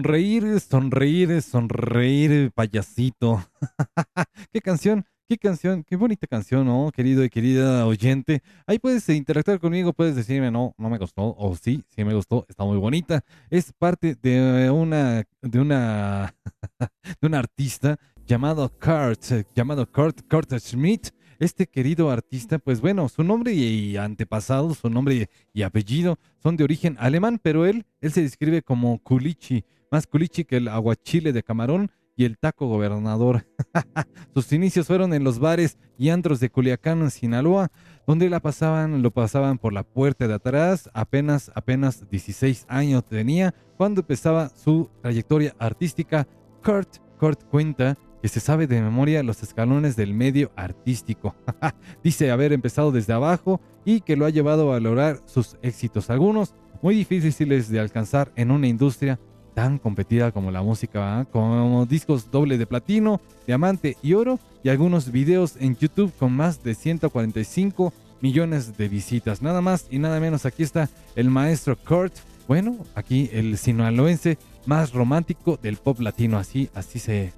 [0.01, 3.45] Sonreír, sonreír, sonreír, payasito.
[4.51, 6.89] qué canción, qué canción, qué bonita canción, ¿no?
[6.91, 8.41] Querido y querida oyente.
[8.65, 12.47] Ahí puedes interactuar conmigo, puedes decirme, no, no me gustó, o sí, sí me gustó,
[12.49, 13.23] está muy bonita.
[13.51, 16.33] Es parte de una, de una,
[17.21, 21.09] de un artista llamado Kurt, llamado Kurt, Kurt Schmidt.
[21.37, 26.63] Este querido artista, pues bueno, su nombre y antepasado, su nombre y apellido son de
[26.63, 31.43] origen alemán, pero él, él se describe como Kulichi, más culichi que el aguachile de
[31.43, 33.45] camarón y el taco gobernador.
[34.33, 37.71] Sus inicios fueron en los bares y antros de Culiacán, Sinaloa,
[38.07, 40.89] donde la pasaban, lo pasaban por la puerta de atrás.
[40.93, 46.27] Apenas, apenas 16 años tenía cuando empezaba su trayectoria artística.
[46.63, 51.35] Kurt, Kurt cuenta que se sabe de memoria los escalones del medio artístico.
[52.03, 56.53] Dice haber empezado desde abajo y que lo ha llevado a lograr sus éxitos, algunos
[56.83, 59.19] muy difíciles de alcanzar en una industria
[59.53, 65.11] tan competida como la música, como discos doble de platino, diamante y oro, y algunos
[65.11, 69.41] videos en YouTube con más de 145 millones de visitas.
[69.41, 72.13] Nada más y nada menos, aquí está el maestro Kurt.
[72.47, 77.33] Bueno, aquí el sinaloense más romántico del pop latino, así, así se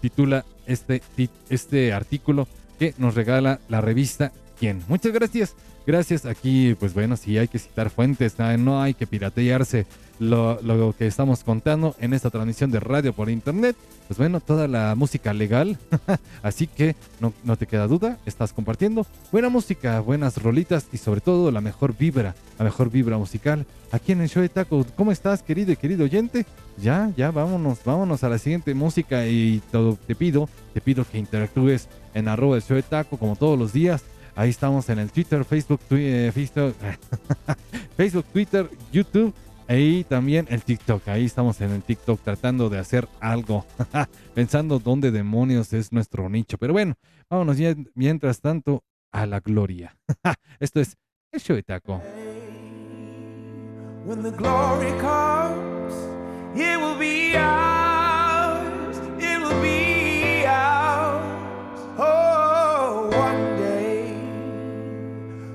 [0.00, 1.02] titula este,
[1.48, 2.48] este artículo
[2.78, 4.32] que nos regala la revista
[4.64, 4.82] Quién.
[4.88, 5.54] Muchas gracias.
[5.86, 6.24] Gracias.
[6.24, 9.84] Aquí, pues bueno, sí hay que citar fuentes, no hay que piratearse
[10.18, 13.76] lo, lo, que estamos contando en esta transmisión de radio por internet.
[14.08, 15.76] Pues bueno, toda la música legal.
[16.42, 21.20] Así que no, no, te queda duda, estás compartiendo buena música, buenas rolitas y sobre
[21.20, 23.66] todo la mejor vibra, la mejor vibra musical.
[23.92, 26.46] Aquí en el show de Taco, ¿cómo estás, querido y querido oyente?
[26.78, 31.18] Ya, ya, vámonos, vámonos a la siguiente música y todo, te pido, te pido que
[31.18, 34.02] interactúes en arroba el show de Taco como todos los días.
[34.36, 36.74] Ahí estamos en el Twitter, Facebook, Twitter, Facebook,
[37.96, 39.32] Facebook, Twitter, YouTube
[39.68, 41.08] y también el TikTok.
[41.08, 43.64] Ahí estamos en el TikTok tratando de hacer algo,
[44.34, 46.58] pensando dónde demonios es nuestro nicho.
[46.58, 46.94] Pero bueno,
[47.30, 47.56] vámonos
[47.94, 48.82] mientras tanto
[49.12, 49.96] a la gloria.
[50.58, 50.96] Esto es
[51.30, 52.02] el show de taco.
[54.04, 55.94] When the glory comes,
[56.54, 58.98] it will be ours.
[59.18, 59.83] It will be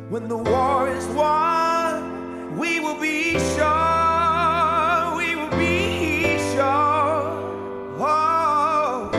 [0.10, 5.16] when the war is won, we will be sure.
[5.16, 7.38] We will be sure.
[8.01, 9.10] Oh,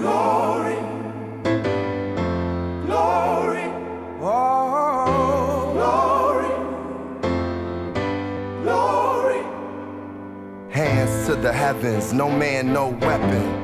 [0.00, 0.76] glory,
[2.86, 3.64] glory,
[4.22, 6.54] oh, glory,
[8.62, 9.42] glory.
[10.70, 13.63] Hands to the heavens, no man, no weapon.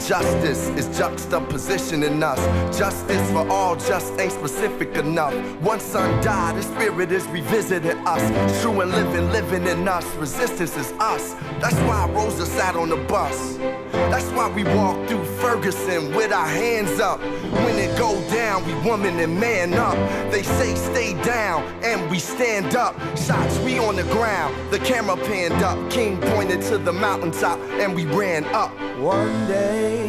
[0.00, 2.38] Justice is juxtaposition in us.
[2.76, 5.34] Justice for all just ain't specific enough.
[5.60, 8.62] One son died, his spirit is revisiting us.
[8.62, 10.04] True and living, living in us.
[10.16, 11.34] Resistance is us.
[11.60, 13.56] That's why Rosa sat on the bus.
[13.92, 17.20] That's why we walk through Ferguson with our hands up.
[17.20, 19.94] When it go down, we woman and man up.
[20.30, 22.98] They say stay down, and we stand up.
[23.16, 25.78] Shots we on the ground, the camera panned up.
[25.90, 28.72] King pointed to the mountaintop, and we ran up.
[28.98, 29.46] One
[29.84, 30.08] day,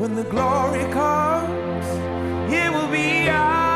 [0.00, 1.86] when the glory comes,
[2.52, 3.69] it will be ours.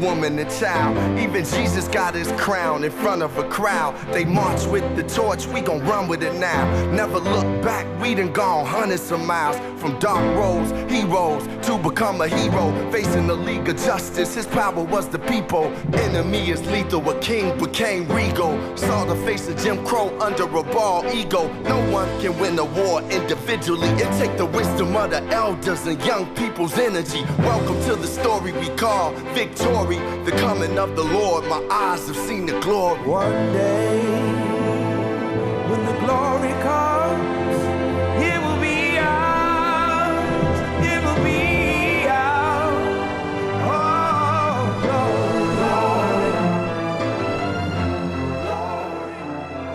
[0.00, 1.09] Woman, and child.
[1.20, 3.94] Even Jesus got his crown in front of a crowd.
[4.12, 6.64] They march with the torch, we gon' run with it now.
[6.92, 9.56] Never look back, we done gone hundreds of miles.
[9.80, 12.72] From dark roads, heroes, to become a hero.
[12.90, 15.64] Facing the League of Justice, his power was the people.
[15.94, 18.58] Enemy is lethal, a king became regal.
[18.76, 21.52] Saw the face of Jim Crow under a bald ego.
[21.62, 23.88] No one can win a war individually.
[23.88, 27.24] It take the wisdom of the elders and young people's energy.
[27.38, 29.98] Welcome to the story we call victory.
[30.24, 33.00] The coming of the Lord, my eyes have seen the glory.
[33.00, 34.00] One day,
[35.68, 37.39] when the glory comes,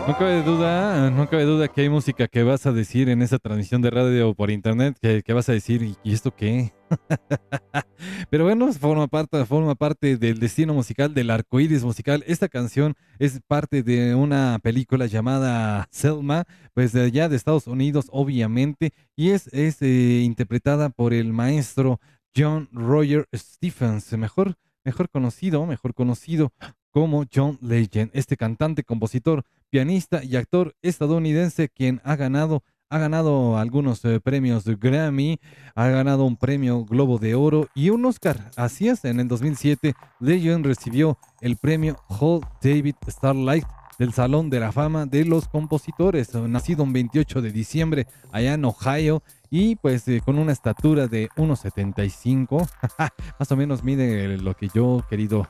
[0.08, 3.40] No cabe duda, no cabe duda que hay música que vas a decir en esa
[3.40, 6.74] transmisión de radio por internet, que, vas a decir, ¿y, esto qué?
[8.30, 12.24] Pero bueno, forma parte, forma parte del destino musical, del arco iris musical.
[12.28, 16.44] Esta canción es parte de una película llamada Selma,
[16.76, 22.00] pues de allá de Estados Unidos, obviamente, y es, es eh, interpretada por el maestro
[22.38, 24.54] John Roger Stephens, mejor,
[24.84, 26.54] mejor conocido, mejor conocido
[26.96, 33.58] como John Legend, este cantante, compositor, pianista y actor estadounidense quien ha ganado ha ganado
[33.58, 35.42] algunos eh, premios Grammy,
[35.74, 38.50] ha ganado un premio Globo de Oro y un Oscar.
[38.56, 43.66] Así es, en el 2007 Legend recibió el premio Hall David Starlight
[43.98, 48.66] del Salón de la Fama de los Compositores, nacido un 28 de diciembre allá en
[48.66, 52.68] Ohio y pues eh, con una estatura de 1,75,
[53.40, 55.48] más o menos mide lo que yo querido.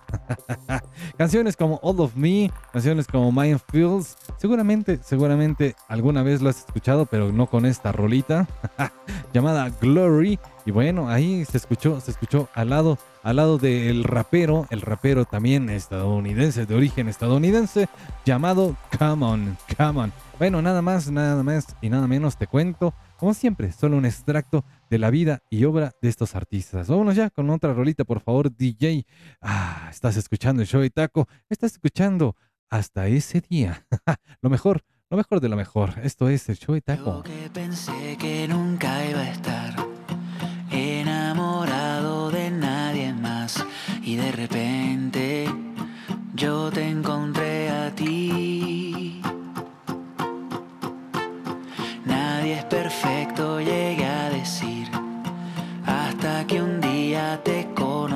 [1.17, 7.05] canciones como All of Me, canciones como Minefields, seguramente, seguramente alguna vez lo has escuchado,
[7.05, 8.47] pero no con esta rolita
[9.33, 10.39] llamada Glory.
[10.65, 15.25] Y bueno, ahí se escuchó, se escuchó al lado, al lado del rapero, el rapero
[15.25, 17.89] también estadounidense, de origen estadounidense,
[18.23, 20.13] llamado Come On, Come On.
[20.37, 24.63] Bueno, nada más, nada más y nada menos te cuento como siempre, solo un extracto
[24.91, 26.87] de la vida y obra de estos artistas.
[26.87, 29.07] Vámonos ya con otra rolita, por favor, DJ.
[29.41, 32.35] Ah, estás escuchando el show de Taco, estás escuchando
[32.69, 33.87] hasta ese día.
[34.41, 35.95] lo mejor, lo mejor de lo mejor.
[36.03, 37.23] Esto es el show de Taco.
[37.23, 39.84] Que pensé que nunca iba a estar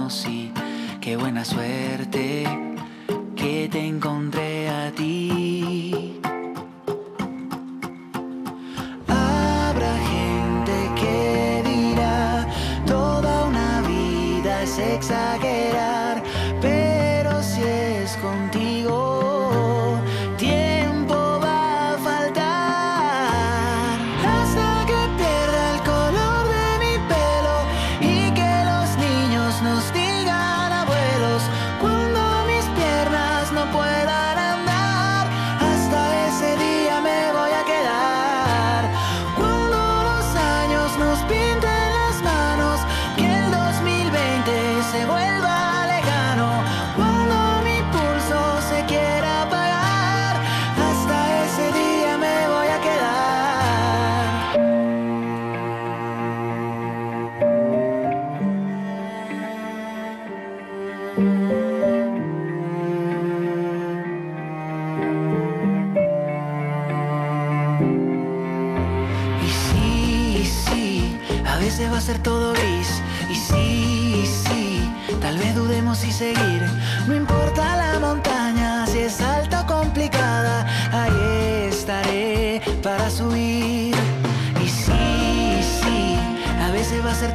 [0.09, 0.51] conocí.
[1.01, 2.43] Qué buena suerte
[3.35, 6.19] que te encontré a ti.
[9.07, 12.47] Habrá gente que dirá,
[12.87, 15.98] toda una vida es exagerar,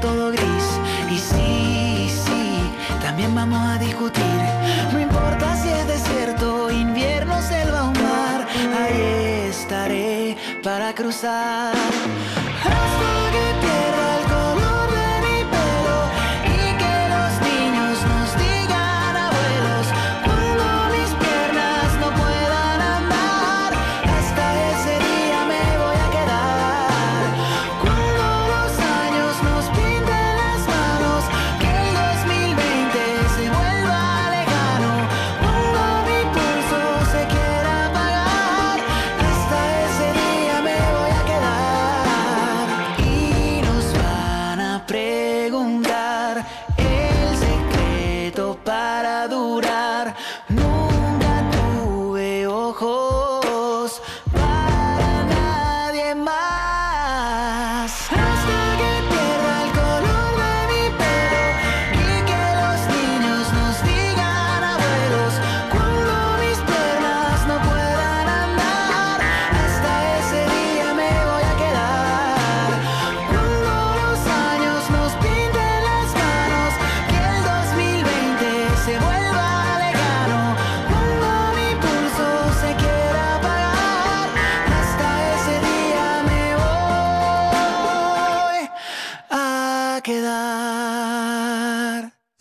[0.04, 0.66] todo gris.
[1.10, 2.44] Y sí, sí,
[3.02, 4.40] también vamos a discutir.
[4.92, 8.46] No importa si es desierto, invierno, selva o mar,
[8.80, 11.74] ahí estaré para cruzar.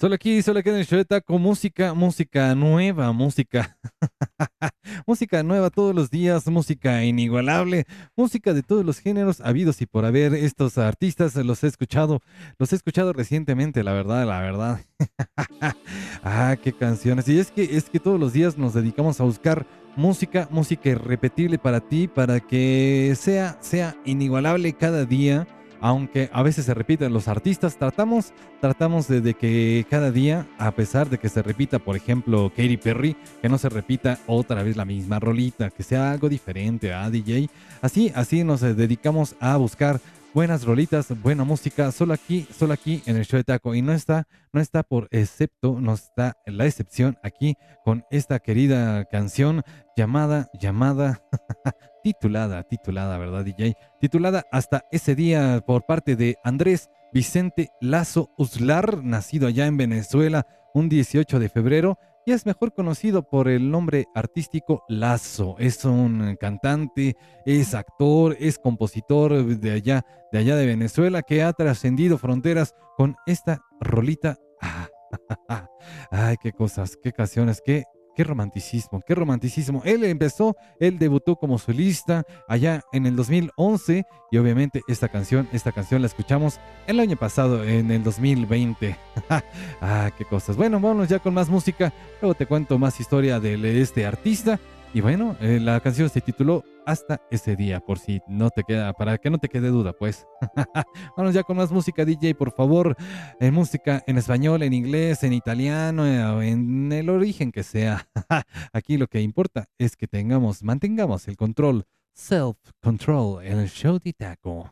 [0.04, 3.78] Solo aquí, solo aquí en el show de taco, música, música nueva, música.
[5.08, 10.04] música nueva todos los días, música inigualable, música de todos los géneros habidos y por
[10.04, 10.34] haber.
[10.34, 12.20] Estos artistas los he escuchado,
[12.60, 14.82] los he escuchado recientemente, la verdad, la verdad.
[16.26, 17.30] ah, qué canciones.
[17.30, 19.66] Y es que es que todos los días nos dedicamos a buscar
[19.96, 25.48] música, música irrepetible para ti, para que sea, sea inigualable cada día
[25.84, 28.31] aunque a veces se repiten los artistas, tratamos,
[28.61, 33.18] tratamos de, que cada día, a pesar de que se repita, por ejemplo, Katy Perry,
[33.41, 37.49] que no se repita otra vez la misma rolita, que sea algo diferente a DJ.
[37.81, 39.99] Así, así nos dedicamos a buscar
[40.34, 43.76] buenas rolitas, buena música, solo aquí, solo aquí en el show de Taco.
[43.76, 49.03] Y no está, no está por excepto, no está la excepción aquí con esta querida
[49.03, 49.64] canción
[49.97, 51.22] llamada, llamada,
[52.04, 53.76] titulada, titulada, ¿verdad, DJ?
[54.00, 60.46] Titulada Hasta ese día por parte de Andrés Vicente Lazo Uslar, nacido allá en Venezuela
[60.74, 65.56] un 18 de febrero y es mejor conocido por el nombre artístico Lazo.
[65.60, 67.16] Es un cantante,
[67.46, 73.16] es actor, es compositor de allá, de allá de Venezuela que ha trascendido fronteras con
[73.26, 74.38] esta rolita.
[76.12, 77.84] Ay, qué cosas, qué canciones, qué
[78.15, 79.81] Qué romanticismo, qué romanticismo.
[79.85, 85.72] Él empezó, él debutó como solista allá en el 2011 y obviamente esta canción, esta
[85.72, 88.95] canción la escuchamos el año pasado, en el 2020.
[89.81, 90.56] ah, qué cosas.
[90.56, 91.91] Bueno, vámonos ya con más música.
[92.22, 94.60] Luego te cuento más historia de este artista.
[94.95, 98.94] Y bueno, eh, la canción se tituló Hasta ese día, por si no te queda,
[98.94, 100.28] para que no te quede duda, pues.
[101.18, 102.95] Vamos ya con más música, DJ, por favor.
[103.40, 108.07] Eh, música en español, en inglés, en italiano, eh, en el origen que sea.
[108.72, 114.72] Aquí lo que importa es que tengamos, mantengamos el control, self-control el show de taco.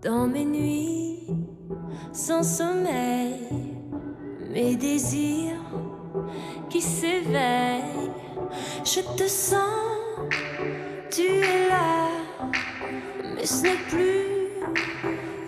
[0.00, 1.07] Dans mes nuits
[2.12, 3.36] sans sommeil,
[4.50, 5.62] mes désirs
[6.68, 8.10] qui s'éveillent,
[8.84, 9.60] je te sens,
[11.10, 12.08] tu es là,
[13.34, 14.38] mais ce n'est plus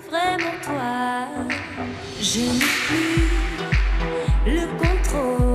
[0.09, 1.27] vraiment toi.
[2.21, 3.41] Je n'ai plus
[4.47, 5.50] le contrôle,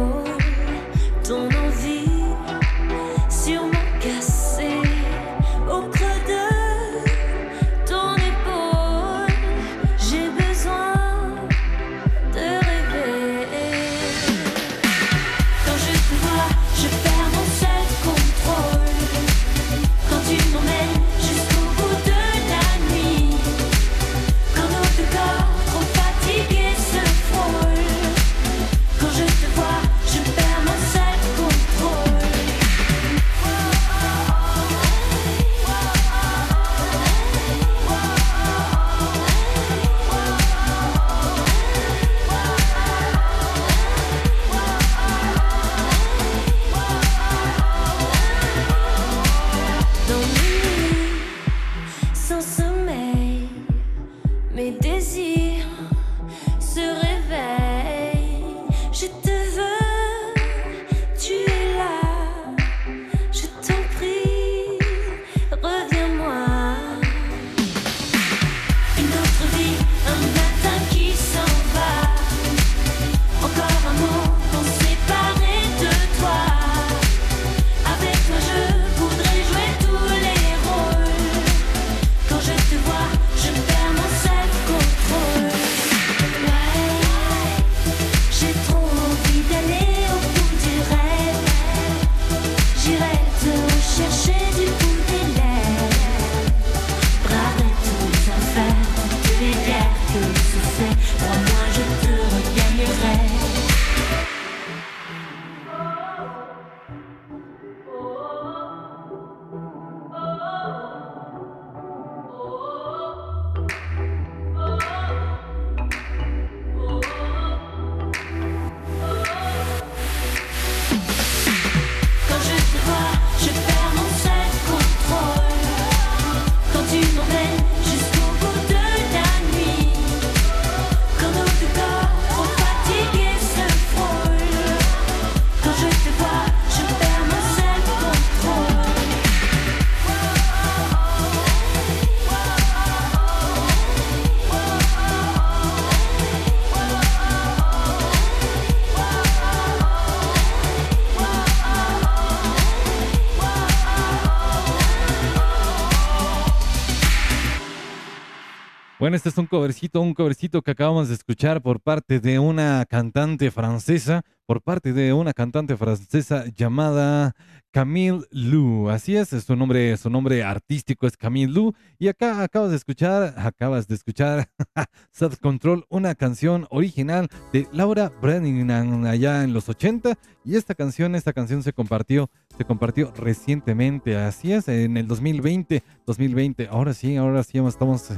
[159.06, 162.84] Bueno, este es un covercito, un covercito que acabamos de escuchar por parte de una
[162.90, 167.36] cantante francesa, por parte de una cantante francesa llamada
[167.70, 168.90] Camille Lou.
[168.90, 171.74] Así es, su nombre, su nombre artístico es Camille Lou.
[172.00, 174.50] Y acá acabas de escuchar, acabas de escuchar
[175.12, 180.18] Self Control, una canción original de Laura Brennan allá en los 80.
[180.44, 184.18] Y esta canción, esta canción se compartió, se compartió recientemente.
[184.18, 186.68] Así es, en el 2020, 2020.
[186.70, 188.10] Ahora sí, ahora sí estamos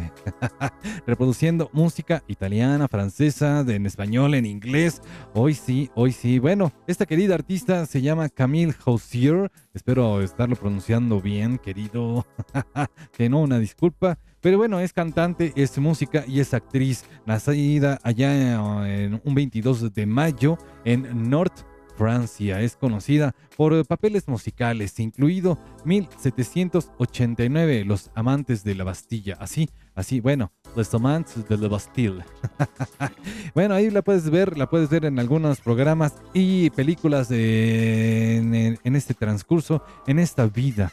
[1.08, 5.02] reproduciendo música italiana, francesa, en español, en inglés.
[5.34, 6.40] Hoy sí, hoy sí.
[6.40, 9.52] Bueno, esta querida artista se llama Camille Hausier.
[9.74, 12.26] Espero estarlo pronunciando bien, querido.
[13.12, 14.18] que no, una disculpa.
[14.42, 17.04] Pero bueno, es cantante, es música y es actriz.
[17.26, 21.66] Nacida allá eh, en un 22 de mayo en North
[21.98, 22.62] Francia.
[22.62, 29.36] Es conocida por eh, papeles musicales, incluido 1789, Los Amantes de la Bastilla.
[29.40, 32.24] Así, así, bueno, Los Amantes de la Bastille.
[33.56, 38.96] bueno, ahí la puedes ver, la puedes ver en algunos programas y películas de- en,
[38.96, 40.92] este transcurso, en esta vida.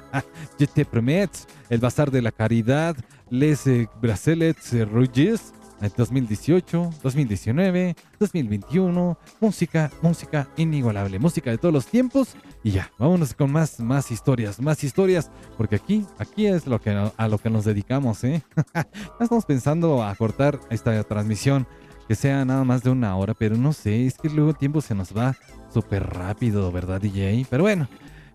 [0.58, 2.96] Je te promets, El Bazar de la Caridad,
[3.30, 5.52] Les eh, Bracelets eh, Rouges,
[5.96, 12.34] 2018, 2019, 2021, música, música inigualable, música de todos los tiempos
[12.64, 16.90] y ya, vámonos con más, más historias, más historias, porque aquí, aquí es lo que,
[16.90, 18.42] a lo que nos dedicamos, ¿eh?
[19.20, 21.66] Estamos pensando a cortar esta transmisión,
[22.08, 24.80] que sea nada más de una hora, pero no sé, es que luego el tiempo
[24.80, 25.36] se nos va
[25.72, 27.46] súper rápido, ¿verdad, DJ?
[27.48, 27.88] Pero bueno.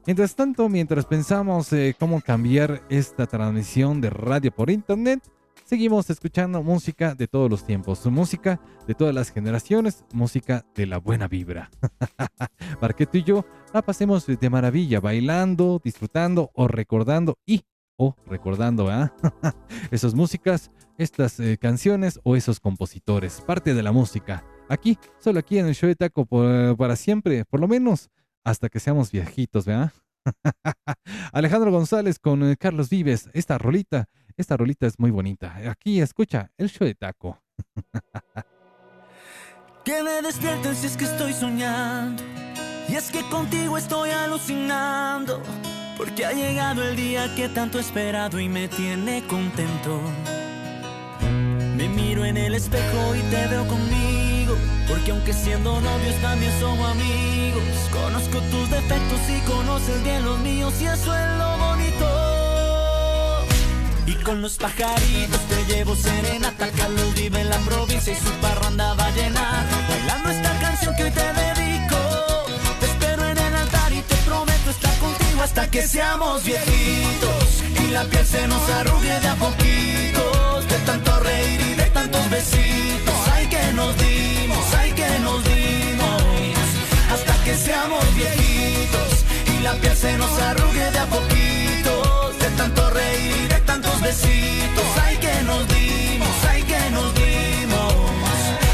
[0.06, 5.24] Mientras tanto, mientras pensamos eh, cómo cambiar esta transmisión de radio por internet,
[5.74, 11.00] seguimos escuchando música de todos los tiempos, música de todas las generaciones, música de la
[11.00, 11.72] buena vibra.
[12.80, 13.44] Para que tú y yo
[13.74, 17.64] la pasemos de maravilla, bailando, disfrutando o recordando y
[17.98, 19.16] o recordando ¿ah?
[19.90, 20.70] esas músicas,
[21.00, 24.46] estas eh, canciones o esos compositores, parte de la música.
[24.70, 26.28] Aquí, solo aquí en el show de Taco
[26.78, 28.12] para siempre, por lo menos
[28.44, 29.92] hasta que seamos viejitos, ¿verdad?
[31.34, 35.56] Alejandro González con eh, Carlos Vives, esta rolita, esta rolita es muy bonita.
[35.70, 37.40] Aquí escucha el show de Taco.
[39.84, 42.24] Que me despierten si es que estoy soñando.
[42.88, 45.42] Y es que contigo estoy alucinando.
[45.98, 50.00] Porque ha llegado el día que tanto he esperado y me tiene contento.
[51.76, 54.56] Me miro en el espejo y te veo conmigo.
[54.88, 57.64] Porque aunque siendo novios también somos amigos.
[57.92, 62.23] Conozco tus defectos y conoces bien los míos y eso es lo bonito.
[64.06, 66.68] Y con los pajaritos te llevo serenata.
[66.78, 69.66] Carlos vive en la provincia y su parranda va a llenar.
[69.88, 71.98] Bailando esta canción que hoy te dedico.
[72.80, 77.64] Te espero en el altar y te prometo estar contigo hasta que seamos viejitos.
[77.82, 80.68] Y la piel se nos arrugue de a poquitos.
[80.68, 83.16] De tanto reír y de tantos besitos.
[83.34, 86.24] Ay que nos dimos, ay que nos dimos.
[87.14, 89.24] Hasta que seamos viejitos.
[89.56, 92.40] Y la piel se nos arrugue de a poquitos.
[92.40, 93.53] De tanto reír
[94.04, 94.84] besitos.
[95.22, 97.94] Que nos dimos, ay que nos dimos.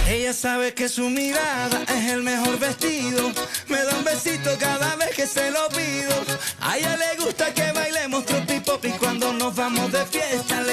[0.08, 3.32] Ella sabe que su mirada es el mejor vestido.
[3.68, 6.16] Me da un besito cada vez que se lo pido.
[6.62, 10.64] A ella le gusta que bailemos tropi pop y cuando nos vamos de fiesta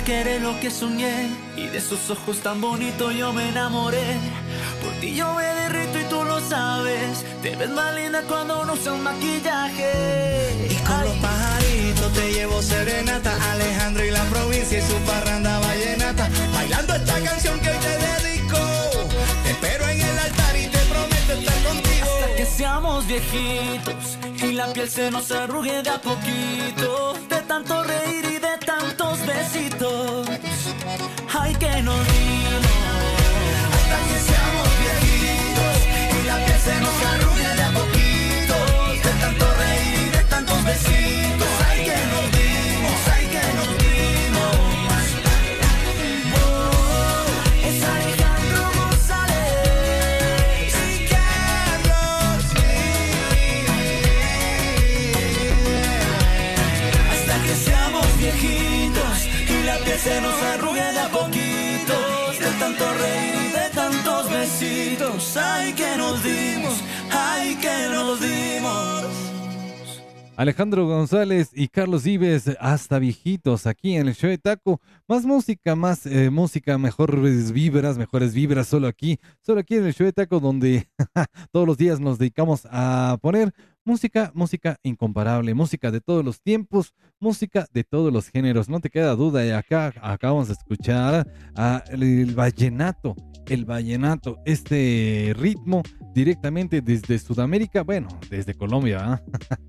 [0.00, 1.30] confesar que eres lo que soñé.
[1.56, 4.18] Y de esos ojos tan bonitos yo me enamoré.
[4.82, 7.24] Por ti yo me derrito y tú lo sabes.
[7.42, 10.68] Te ves más linda cuando no usas maquillaje.
[10.70, 13.32] Y con los pajaritos te llevo serenata.
[13.52, 16.28] Alejandro y la provincia y su parranda vallenata.
[16.54, 18.58] Bailando esta canción que hoy te dedico.
[19.44, 22.06] Te espero en el altar y te prometo estar contigo.
[22.14, 27.14] Hasta que seamos viejitos y la piel se nos arrugue de a poquito.
[27.28, 28.19] De tanto reír
[29.34, 30.28] besitos.
[31.32, 32.64] Ay que nos dimos
[33.74, 35.76] Hasta que seamos viejitos
[36.20, 37.54] Y la piel se nos arrugue
[65.02, 69.06] Ay, que nos dimos, ay, que nos dimos.
[70.36, 74.78] Alejandro González y Carlos Vives, hasta viejitos, aquí en el show de Taco.
[75.08, 79.94] Más música, más eh, música, mejores vibras, mejores vibras, solo aquí, solo aquí en el
[79.94, 80.86] show de Taco, donde
[81.50, 83.54] todos los días nos dedicamos a poner
[83.86, 88.68] música, música incomparable, música de todos los tiempos, música de todos los géneros.
[88.68, 93.16] No te queda duda, y acá acabamos de escuchar a el, el vallenato,
[93.50, 95.82] el vallenato, este ritmo
[96.14, 99.22] directamente desde Sudamérica, bueno, desde Colombia.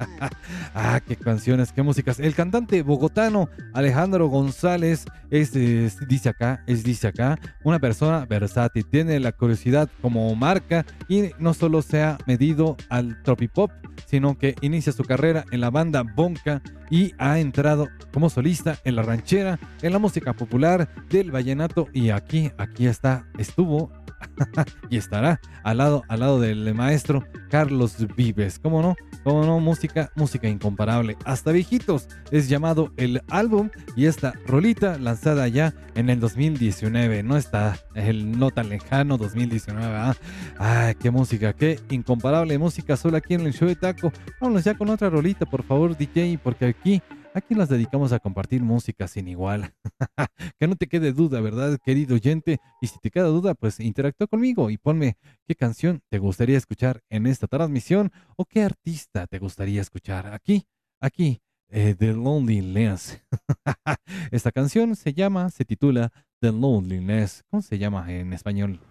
[0.73, 1.01] ¿ah?
[1.05, 2.19] qué canciones, qué músicas.
[2.19, 8.85] El cantante bogotano Alejandro González es, es, dice acá, es dice acá, una persona versátil,
[8.85, 13.71] tiene la curiosidad como marca y no solo se ha medido al tropipop,
[14.05, 18.95] sino que inicia su carrera en la banda Bonca y ha entrado como solista en
[18.97, 23.70] la ranchera, en la música popular del vallenato y aquí, aquí está, estuvo
[24.89, 28.59] y estará al lado, al lado del maestro Carlos Vives.
[28.59, 28.95] ¿Cómo no?
[29.23, 29.59] ¿Cómo no?
[29.59, 31.17] Música, música incomparable.
[31.25, 37.23] Hasta viejitos es llamado el álbum y esta rolita lanzada ya en el 2019.
[37.23, 39.95] No está el no tan lejano 2019.
[39.95, 40.15] ¿ah?
[40.57, 44.11] Ay, qué música, qué incomparable música solo aquí en el show de taco.
[44.39, 47.01] Vámonos ya con otra rolita, por favor, DJ, porque aquí
[47.33, 49.73] Aquí nos dedicamos a compartir música sin igual.
[50.59, 52.59] que no te quede duda, ¿verdad, querido oyente?
[52.81, 55.15] Y si te queda duda, pues interactúa conmigo y ponme
[55.47, 60.67] qué canción te gustaría escuchar en esta transmisión o qué artista te gustaría escuchar aquí,
[60.99, 63.23] aquí, eh, The Loneliness.
[64.31, 67.45] esta canción se llama, se titula The Loneliness.
[67.49, 68.81] ¿Cómo se llama en español?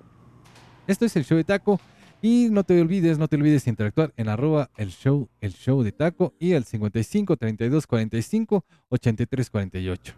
[0.87, 1.79] Esto es el show de Taco.
[2.23, 5.83] Y no te olvides, no te olvides de interactuar en arroba el show, el show
[5.83, 10.15] de taco y el 55 32 45 83 48.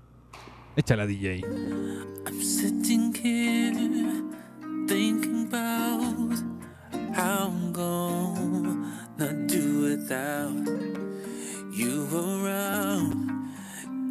[0.75, 1.43] Échala DJ.
[2.27, 3.73] I'm sitting here
[4.89, 6.35] thinking about
[7.15, 10.69] how I'm gonna do without
[11.73, 13.31] you around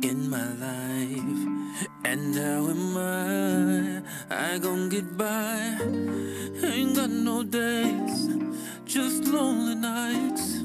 [0.03, 1.50] in my life.
[2.03, 4.01] And how am I?
[4.29, 5.77] I gon' get by.
[6.63, 8.29] Ain't got no days,
[8.85, 10.63] just lonely nights.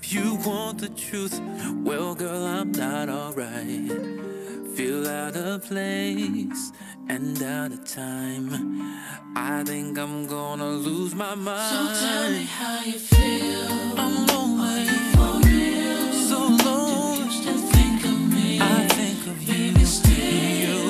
[0.00, 1.38] If you want the truth,
[1.84, 3.92] well, girl, I'm not alright.
[4.74, 6.72] Feel out of place
[7.08, 8.48] and out of time.
[9.36, 11.74] I think I'm gonna lose my mind.
[11.74, 13.98] So tell me how you feel.
[13.98, 14.57] I'm lonely.
[19.98, 20.87] Still.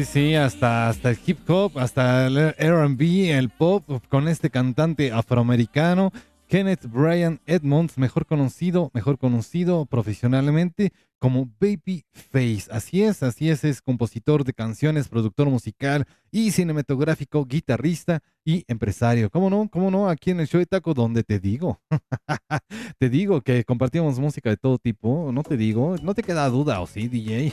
[0.00, 5.12] Sí, sí, hasta, hasta el hip hop, hasta el RB, el pop, con este cantante
[5.12, 6.10] afroamericano,
[6.48, 12.72] Kenneth Bryan Edmonds, mejor conocido, mejor conocido profesionalmente como Babyface.
[12.72, 19.30] Así es, así es, es compositor de canciones, productor musical y cinematográfico, guitarrista y empresario.
[19.30, 19.68] ¿Cómo no?
[19.70, 20.08] ¿Cómo no?
[20.08, 21.80] Aquí en el show de Taco, donde te digo.
[22.98, 26.80] te digo que compartimos música de todo tipo, no te digo, no te queda duda,
[26.80, 27.52] ¿o sí, DJ?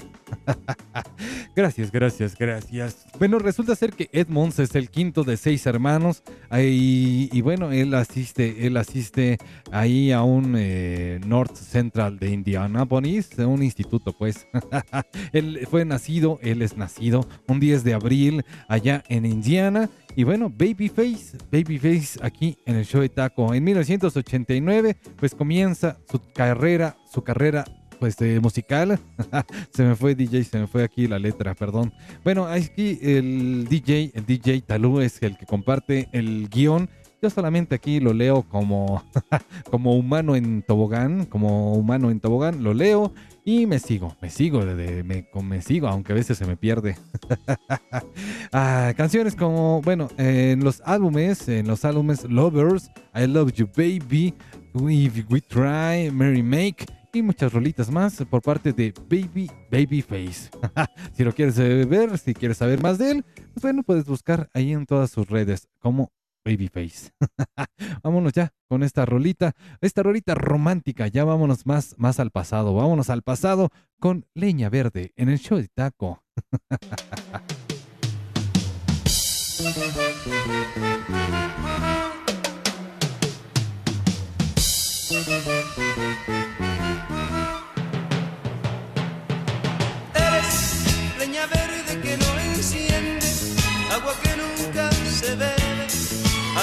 [1.55, 3.05] gracias, gracias, gracias.
[3.19, 8.65] Bueno, resulta ser que Edmonds es el quinto de seis hermanos y, bueno, él asiste,
[8.65, 9.37] él asiste
[9.71, 14.47] ahí a un eh, North Central de Indianapolis, un instituto pues.
[15.33, 20.49] él fue nacido, él es nacido un 10 de abril allá en Indiana y bueno,
[20.49, 23.53] Babyface, Babyface aquí en el show de Taco.
[23.53, 27.65] En 1989 pues comienza su carrera, su carrera
[27.99, 28.99] pues musical.
[29.73, 31.93] se me fue DJ, se me fue aquí la letra, perdón.
[32.23, 36.89] Bueno, aquí el DJ, el DJ Talú es el que comparte el guion.
[37.21, 39.03] Yo solamente aquí lo leo como,
[39.71, 43.13] como humano en tobogán, como humano en tobogán, lo leo
[43.43, 46.97] y me sigo, me sigo, me, me sigo, aunque a veces se me pierde.
[48.53, 54.33] Ah, canciones como, bueno, en los álbumes, en los álbumes Lovers, I Love You Baby,
[54.73, 60.49] If We Try, Mary Make y muchas rolitas más por parte de Baby Babyface.
[61.13, 64.71] si lo quieres ver, si quieres saber más de él, pues bueno, puedes buscar ahí
[64.71, 66.09] en todas sus redes como
[66.47, 67.11] Babyface.
[68.03, 73.09] vámonos ya con esta rolita, esta rolita romántica, ya vámonos más, más al pasado, vámonos
[73.09, 73.69] al pasado
[73.99, 76.23] con Leña Verde en el show de Taco.
[91.19, 93.27] Leña verde que no enciende,
[93.91, 95.56] agua que nunca se bebe,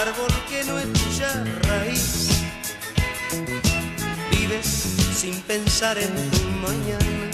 [0.09, 1.31] árbol que no echa
[1.69, 2.29] raíz.
[4.31, 4.67] Vives
[5.21, 7.33] sin pensar en tu mañana,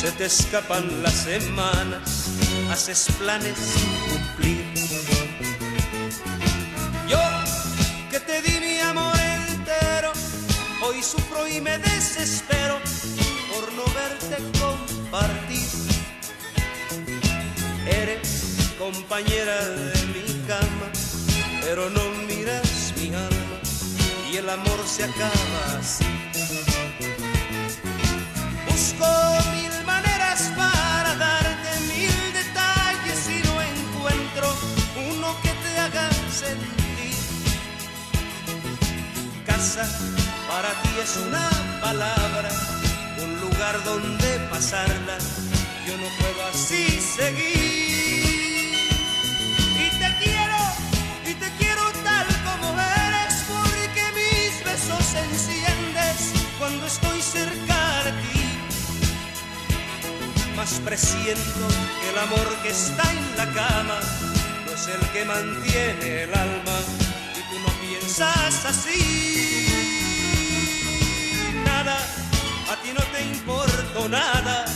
[0.00, 2.30] se te escapan las semanas,
[2.72, 4.64] haces planes sin cumplir.
[7.08, 7.22] Yo
[8.10, 9.16] que te di mi amor
[9.48, 10.12] entero,
[10.84, 12.80] hoy sufro y me desespero
[13.50, 15.68] por no verte compartir.
[17.86, 18.40] Eres
[18.78, 20.79] compañera de mi cama,
[21.62, 23.58] pero no miras mi alma
[24.30, 26.04] y el amor se acaba así.
[28.68, 29.06] Busco
[29.54, 34.54] mil maneras para darte mil detalles y no encuentro
[35.10, 37.16] uno que te haga sentir.
[39.46, 39.84] Casa
[40.48, 41.48] para ti es una
[41.80, 42.50] palabra,
[43.22, 45.18] un lugar donde pasarla.
[45.86, 47.79] Yo no puedo así seguir.
[60.60, 61.68] Más presiento
[62.02, 63.98] que el amor que está en la cama
[64.66, 66.78] no es el que mantiene el alma
[67.34, 69.66] y tú no piensas así.
[71.64, 71.96] Nada,
[72.70, 74.66] a ti no te importo nada,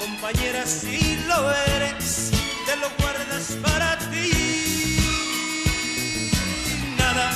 [0.00, 2.30] compañera, si lo eres,
[2.64, 4.98] te lo guardas para ti.
[6.96, 7.28] Nada,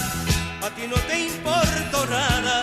[0.62, 2.62] a ti no te importo nada,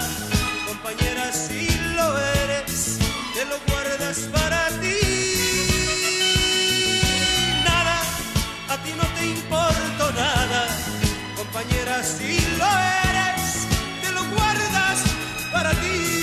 [0.66, 2.98] compañera, si lo eres,
[3.36, 4.69] te lo guardas para ti.
[15.70, 16.19] Para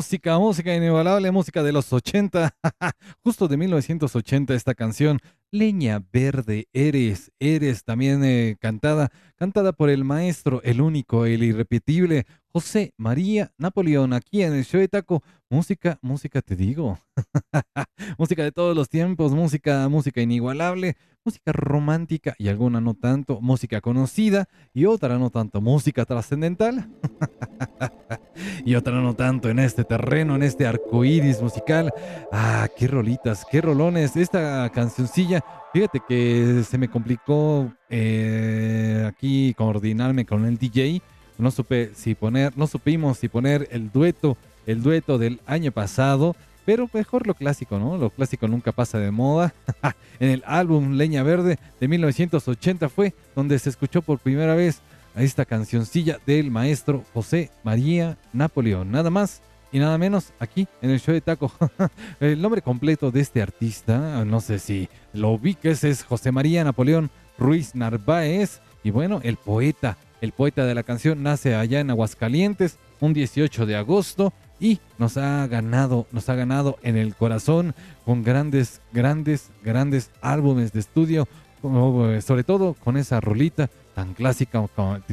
[0.00, 2.54] música, música inigualable, música de los 80,
[3.22, 5.18] justo de 1980 esta canción,
[5.52, 12.26] Leña Verde, Eres, Eres, también eh, cantada, cantada por el maestro, el único, el irrepetible,
[12.52, 16.98] José María Napoleón, aquí en el show de Taco, música, música te digo,
[18.18, 23.80] música de todos los tiempos, música, música inigualable, música romántica y alguna no tanto, música
[23.80, 26.88] conocida y otra no tanto, música trascendental.
[28.64, 31.92] y otra no tanto en este terreno, en este arco iris musical.
[32.32, 34.16] Ah, qué rolitas, qué rolones.
[34.16, 35.39] Esta cancioncilla,
[35.72, 41.02] fíjate que se me complicó eh, aquí coordinarme con el DJ.
[41.38, 44.36] No supe si poner, no supimos si poner el dueto,
[44.66, 46.36] el dueto del año pasado.
[46.66, 47.96] Pero mejor lo clásico, ¿no?
[47.96, 49.54] Lo clásico nunca pasa de moda.
[50.20, 54.82] en el álbum Leña Verde de 1980 fue donde se escuchó por primera vez
[55.16, 58.90] esta cancioncilla del maestro José María Napoleón.
[58.90, 59.42] Nada más
[59.72, 61.52] y nada menos aquí en el show de Taco.
[62.20, 67.10] el nombre completo de este artista, no sé si lo ubiques, es José María Napoleón
[67.38, 68.60] Ruiz Narváez.
[68.82, 73.66] Y bueno, el poeta, el poeta de la canción nace allá en Aguascalientes un 18
[73.66, 77.74] de agosto y nos ha ganado, nos ha ganado en el corazón
[78.04, 81.26] con grandes, grandes, grandes álbumes de estudio,
[81.62, 84.64] sobre todo con esa rolita tan clásica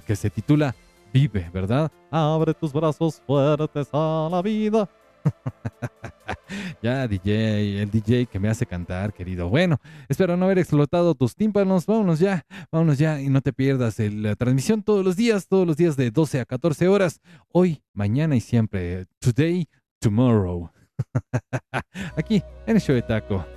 [0.05, 0.75] que se titula
[1.18, 1.91] Vive, ¿verdad?
[2.11, 4.88] Abre tus brazos fuertes a la vida.
[6.84, 9.49] ya, DJ, el DJ que me hace cantar, querido.
[9.49, 9.77] Bueno,
[10.10, 11.88] espero no haber explotado tus tímpanos.
[11.88, 15.76] Vámonos ya, vámonos ya y no te pierdas la transmisión todos los días, todos los
[15.76, 17.19] días de 12 a 14 horas.
[17.52, 19.07] Hoy, mañana y siempre.
[19.19, 19.68] Today,
[19.99, 20.69] tomorrow.
[22.15, 23.56] Aquí en el show de Taco.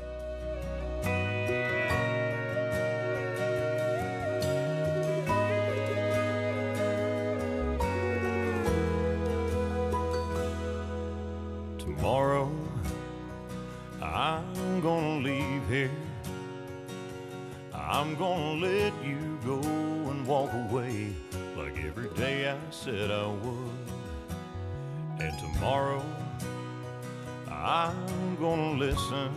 [14.81, 15.91] I'm gonna leave here.
[17.75, 21.13] I'm gonna let you go and walk away
[21.55, 23.89] like every day I said I would.
[25.19, 26.03] And tomorrow,
[27.51, 29.31] I'm gonna listen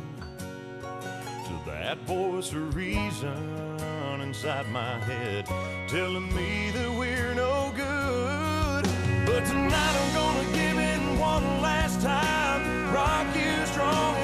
[0.80, 3.82] to that voice of reason
[4.22, 5.46] inside my head
[5.90, 8.86] telling me that we're no good.
[9.26, 14.23] But tonight I'm gonna give in one last time, rock you strong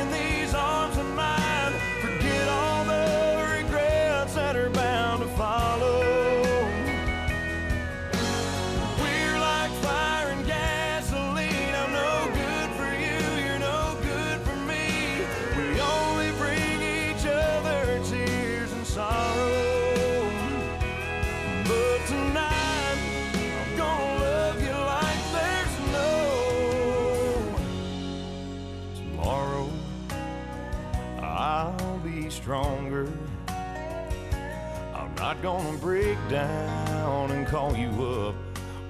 [35.41, 38.36] gonna break down and call you up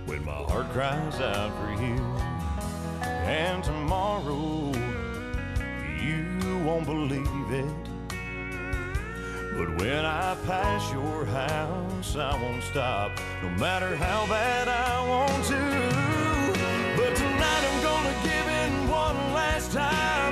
[0.08, 1.96] when my heart cries out for you.
[3.04, 4.72] And tomorrow,
[6.02, 7.66] you won't believe it.
[9.58, 13.12] But when I pass your house, I won't stop,
[13.44, 15.60] no matter how bad I want to.
[16.98, 20.29] But tonight I'm gonna give in one last time,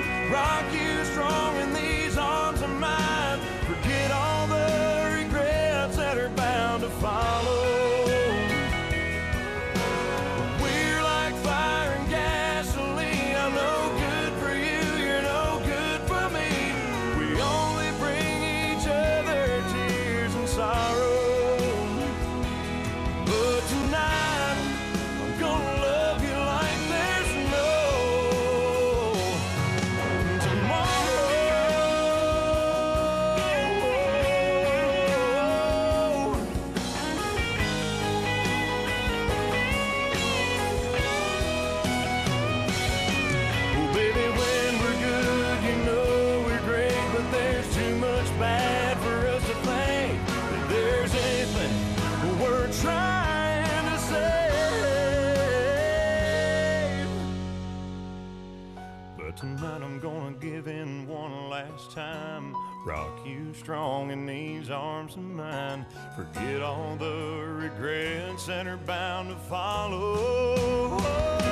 [63.68, 65.85] strong in these arms of mine.
[66.15, 71.47] Forget all the regrets that are bound to follow.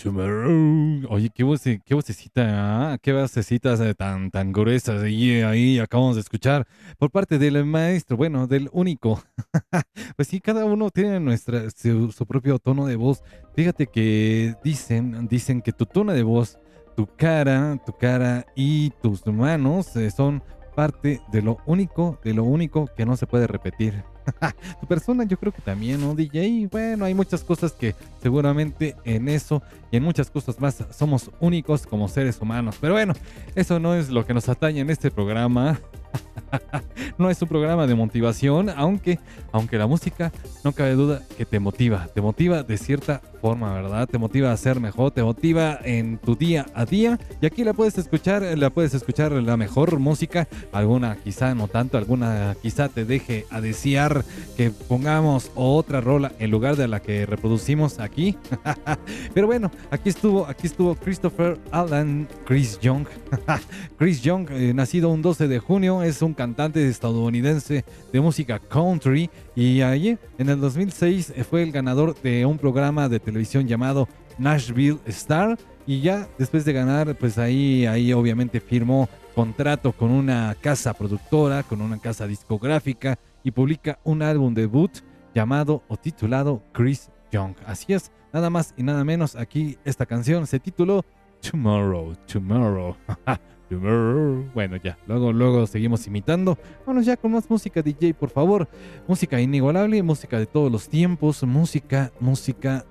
[0.00, 1.06] Tomorrow.
[1.10, 5.04] Oye, qué, voce- qué vocecita, ah, qué vocecitas tan, tan gruesas.
[5.08, 6.68] Y ahí acabamos de escuchar
[6.98, 9.20] por parte del maestro, bueno, del único.
[10.16, 13.24] pues sí, cada uno tiene nuestra, su, su propio tono de voz.
[13.56, 16.58] Fíjate que dicen, dicen que tu tono de voz,
[16.94, 20.44] tu cara, tu cara y tus manos eh, son
[20.76, 24.04] parte de lo único, de lo único que no se puede repetir.
[24.80, 26.68] tu persona yo creo que también, ¿no, DJ?
[26.70, 31.86] Bueno, hay muchas cosas que seguramente en eso y en muchas cosas más somos únicos
[31.86, 32.76] como seres humanos.
[32.80, 33.14] Pero bueno,
[33.54, 35.80] eso no es lo que nos atañe en este programa.
[37.18, 39.18] no es un programa de motivación, aunque,
[39.52, 40.32] aunque la música
[40.64, 44.08] no cabe duda que te motiva, te motiva de cierta forma, ¿verdad?
[44.08, 47.72] Te motiva a ser mejor, te motiva en tu día a día y aquí la
[47.72, 53.04] puedes escuchar, la puedes escuchar la mejor música, alguna quizá no tanto, alguna quizá te
[53.04, 54.24] deje a desear
[54.56, 58.36] que pongamos otra rola en lugar de la que reproducimos aquí.
[59.34, 63.06] Pero bueno, aquí estuvo, aquí estuvo Christopher Alan Chris Young.
[63.98, 69.28] Chris Young, eh, nacido un 12 de junio, es un cantante estadounidense de música country
[69.56, 74.06] y allí en el 2006 eh, fue el ganador de un programa de televisión llamado
[74.38, 80.54] Nashville Star y ya después de ganar pues ahí ahí obviamente firmó contrato con una
[80.60, 84.92] casa productora, con una casa discográfica y publica un álbum debut
[85.34, 87.56] llamado o titulado Chris Young.
[87.66, 91.04] Así es, nada más y nada menos aquí esta canción se tituló
[91.40, 92.96] Tomorrow, Tomorrow.
[93.70, 96.58] Bueno, ya, luego, luego seguimos imitando.
[96.86, 98.68] Bueno, ya con más música, DJ, por favor.
[99.06, 102.84] Música inigualable, música de todos los tiempos, música, música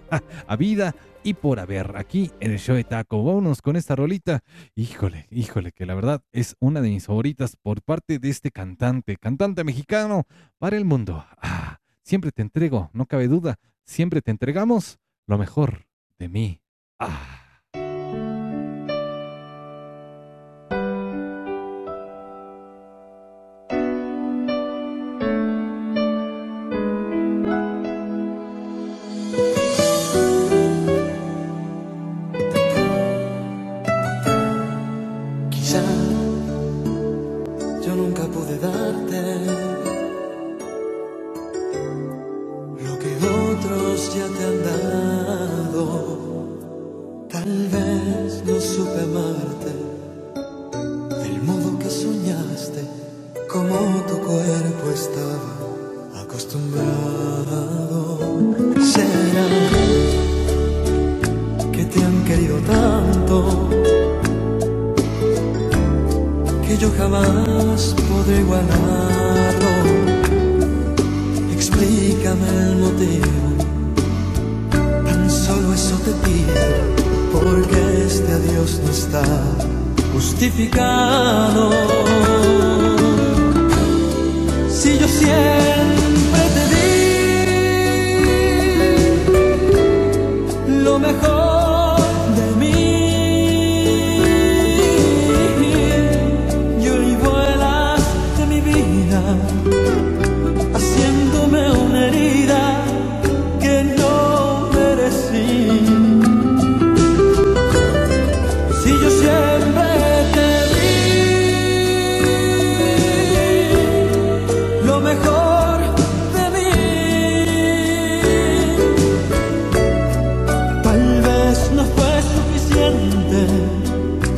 [0.46, 3.22] a vida y por haber aquí en el show de Taco.
[3.22, 4.40] Vámonos con esta rolita.
[4.74, 9.16] Híjole, híjole, que la verdad es una de mis favoritas por parte de este cantante,
[9.16, 10.24] cantante mexicano
[10.58, 11.24] para el mundo.
[11.42, 15.86] Ah, siempre te entrego, no cabe duda, siempre te entregamos lo mejor
[16.18, 16.60] de mí.
[16.98, 17.41] Ah.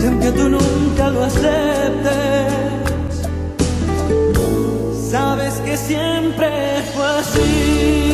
[0.05, 2.53] Y aunque tú nunca lo aceptes,
[5.11, 8.14] sabes que siempre fue así.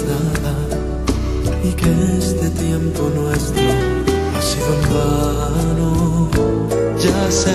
[0.00, 0.54] Nada
[1.62, 6.30] y que este tiempo nuestro ha sido en vano.
[6.98, 7.54] Ya sé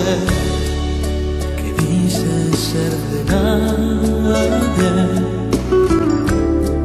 [1.58, 4.92] que dices ser de nadie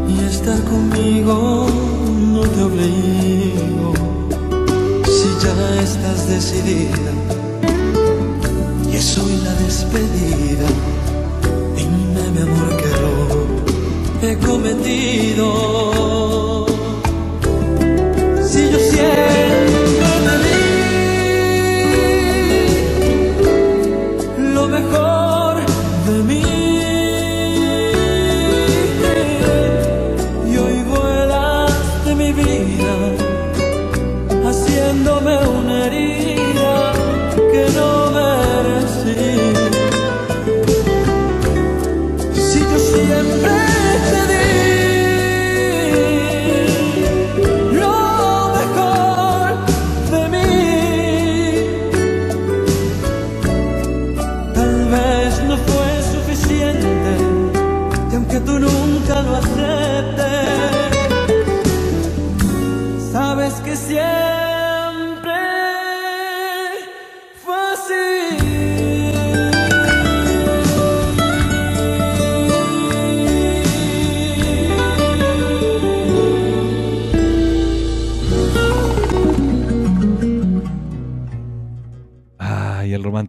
[0.09, 1.67] y estar conmigo
[2.33, 3.93] no te obligo.
[5.05, 7.13] Si ya estás decidida
[8.91, 10.69] y es hoy la despedida.
[14.23, 15.47] he cometido.
[18.43, 19.32] Si yo siento.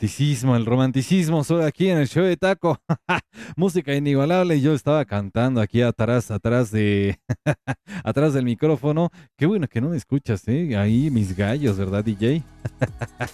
[0.03, 2.77] Romanticismo, el romanticismo, solo aquí en el show de Taco.
[3.55, 4.59] Música inigualable.
[4.59, 7.21] Yo estaba cantando aquí atrás, atrás de,
[8.03, 9.11] atrás del micrófono.
[9.37, 10.75] Qué bueno que no me escuchas, ¿eh?
[10.75, 12.43] Ahí mis gallos, ¿verdad, DJ?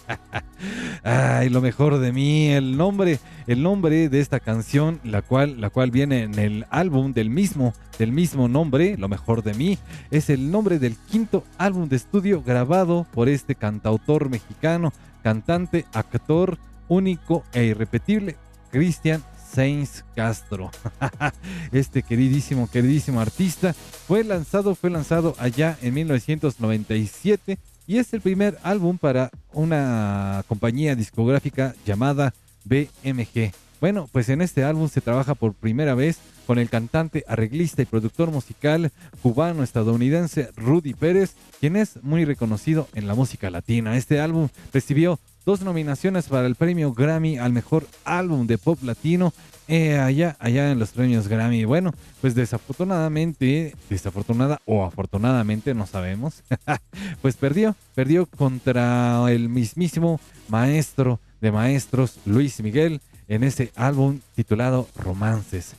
[1.04, 3.18] Ay, lo mejor de mí, el nombre,
[3.48, 7.74] el nombre de esta canción, la cual, la cual viene en el álbum del mismo,
[7.98, 9.80] del mismo nombre, lo mejor de mí,
[10.12, 14.94] es el nombre del quinto álbum de estudio grabado por este cantautor mexicano,
[15.30, 16.57] cantante, actor
[16.88, 18.35] único e irrepetible,
[18.72, 19.23] Cristian
[19.53, 20.72] Sainz Castro.
[21.72, 23.73] Este queridísimo, queridísimo artista
[24.07, 30.95] fue lanzado, fue lanzado allá en 1997 y es el primer álbum para una compañía
[30.95, 32.34] discográfica llamada
[32.65, 33.51] BMG.
[33.80, 36.18] Bueno, pues en este álbum se trabaja por primera vez
[36.50, 43.08] con el cantante, arreglista y productor musical cubano-estadounidense Rudy Pérez, quien es muy reconocido en
[43.08, 43.96] la música latina.
[43.96, 49.32] Este álbum recibió dos nominaciones para el premio Grammy al mejor álbum de pop latino
[49.68, 51.66] eh, allá, allá en los premios Grammy.
[51.66, 56.42] Bueno, pues desafortunadamente, desafortunada o afortunadamente, no sabemos,
[57.22, 64.88] pues perdió, perdió contra el mismísimo maestro de maestros, Luis Miguel, en ese álbum titulado
[64.95, 65.76] Romances.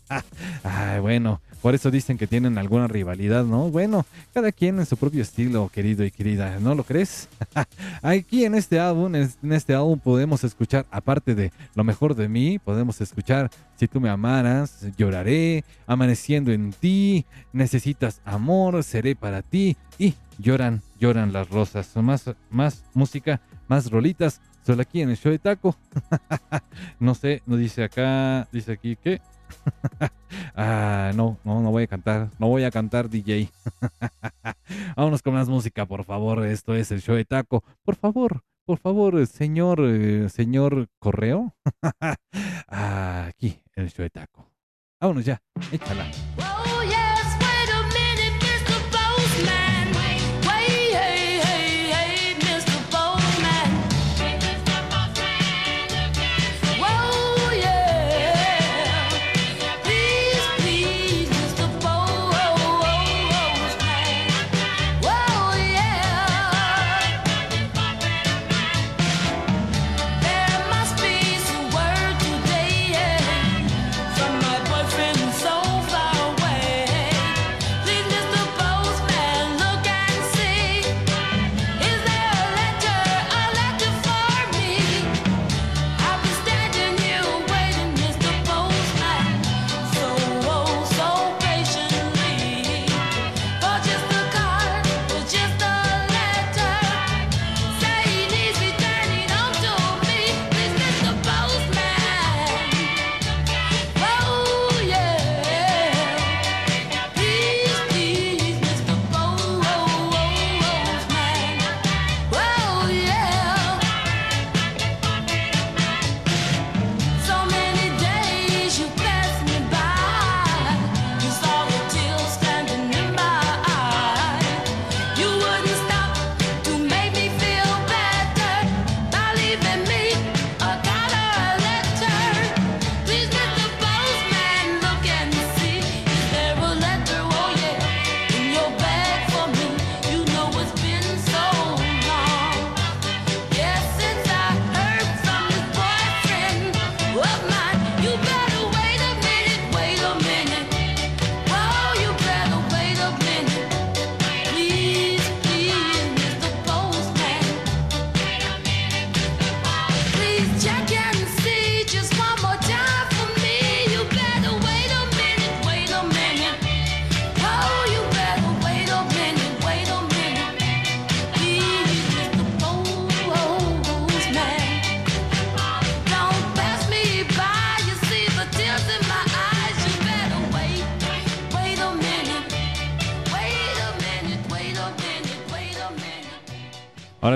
[0.64, 3.68] Ay, bueno, por eso dicen que tienen alguna rivalidad, ¿no?
[3.68, 7.28] Bueno, cada quien en su propio estilo, querido y querida, ¿no lo crees?
[8.02, 12.58] Aquí en este álbum, en este álbum podemos escuchar, aparte de lo mejor de mí,
[12.58, 19.76] podemos escuchar Si tú me amaras, lloraré, amaneciendo en ti, necesitas amor, seré para ti
[19.98, 21.94] y lloran, lloran las rosas.
[21.96, 25.74] Más, más música, más rolitas, solo aquí en el show de taco.
[27.00, 29.18] no sé, no dice acá, dice aquí que
[30.54, 33.48] ah, no, no, no voy a cantar, no voy a cantar DJ.
[34.96, 36.44] Vámonos con más música, por favor.
[36.44, 37.64] Esto es el show de taco.
[37.82, 41.54] Por favor, por favor, señor, eh, señor correo.
[42.70, 44.52] Ah, aquí, el show de taco.
[45.00, 45.40] Vámonos ya,
[45.72, 46.04] échala.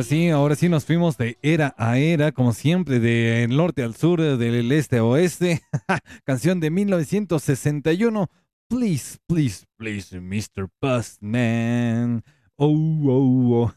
[0.02, 3.94] Ahora sí, ahora sí nos fuimos de era a era, como siempre, del norte al
[3.94, 5.62] sur, del este a oeste.
[6.24, 8.28] Canción de 1961.
[8.68, 10.68] Please, please, please, Mr.
[10.80, 12.24] Postman.
[12.56, 12.74] Oh,
[13.06, 13.74] oh, oh.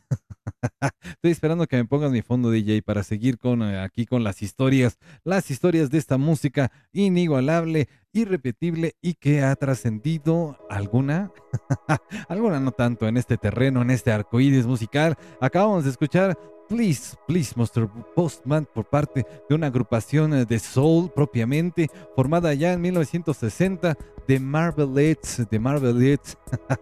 [1.04, 4.42] Estoy esperando que me pongas mi fondo DJ para seguir con eh, aquí con las
[4.42, 11.32] historias, las historias de esta música inigualable, irrepetible y que ha trascendido alguna,
[12.30, 15.18] alguna no tanto en este terreno, en este arcoíris musical.
[15.42, 17.88] Acabamos de escuchar Please, Please, Mr.
[18.16, 23.96] Postman por parte de una agrupación eh, de soul propiamente formada ya en 1960
[24.28, 26.38] de Marvelettes, de Marvelettes.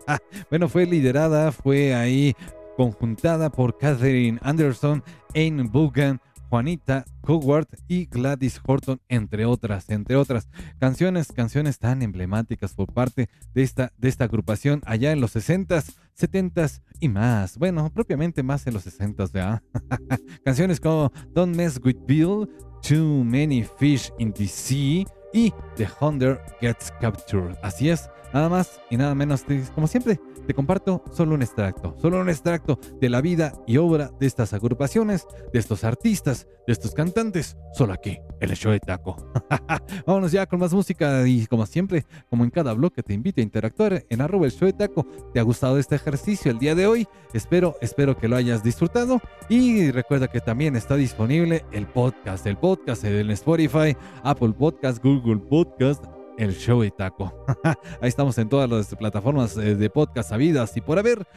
[0.50, 2.34] bueno, fue liderada, fue ahí
[2.76, 5.04] conjuntada por Catherine Anderson,
[5.36, 6.20] Anne Bogan,
[6.54, 13.28] Juanita Coward y Gladys Horton, entre otras, entre otras canciones, canciones tan emblemáticas por parte
[13.56, 17.58] de esta, de esta agrupación allá en los 60s, 70s y más.
[17.58, 19.64] Bueno, propiamente más en los 60s, ¿verdad?
[20.46, 22.48] canciones como Don't Mess with Bill,
[22.88, 27.58] Too Many Fish in the Sea y The Hunter Gets Captured.
[27.64, 32.20] Así es, nada más y nada menos, como siempre, te comparto solo un extracto, solo
[32.20, 36.94] un extracto de la vida y obra de estas agrupaciones, de estos artistas, de estos
[36.94, 39.16] cantantes, solo aquí, en el show de taco.
[40.06, 43.44] Vámonos ya con más música y como siempre, como en cada bloque te invito a
[43.44, 45.06] interactuar en arroba el show de taco.
[45.34, 47.08] ¿Te ha gustado este ejercicio el día de hoy?
[47.34, 52.58] Espero, espero que lo hayas disfrutado y recuerda que también está disponible el podcast, el
[52.58, 56.04] podcast en Spotify, Apple Podcast, Google Podcast,
[56.38, 57.34] el show de taco.
[58.02, 61.28] Ahí estamos en todas las plataformas eh, de podcast sabidas y por haber.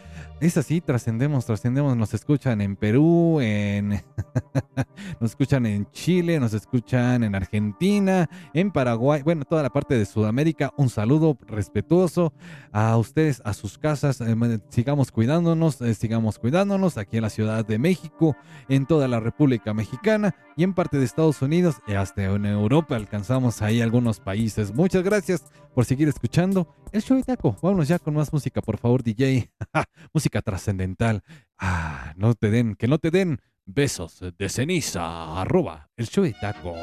[0.40, 3.88] Es así, trascendemos, trascendemos, nos escuchan en Perú, en
[5.20, 10.04] nos escuchan en Chile, nos escuchan en Argentina, en Paraguay, bueno, toda la parte de
[10.04, 10.72] Sudamérica.
[10.76, 12.34] Un saludo respetuoso
[12.70, 14.20] a ustedes, a sus casas.
[14.20, 18.36] Eh, sigamos cuidándonos, eh, sigamos cuidándonos aquí en la Ciudad de México,
[18.68, 22.96] en toda la República Mexicana y en parte de Estados Unidos y hasta en Europa
[22.96, 24.74] alcanzamos ahí algunos países.
[24.86, 25.44] Muchas gracias
[25.74, 27.56] por seguir escuchando el show de taco.
[27.60, 29.50] Vámonos ya con más música, por favor, DJ.
[30.14, 31.24] música trascendental.
[31.58, 35.40] Ah, no te den, que no te den besos de ceniza.
[35.40, 36.76] Arroba el show de taco.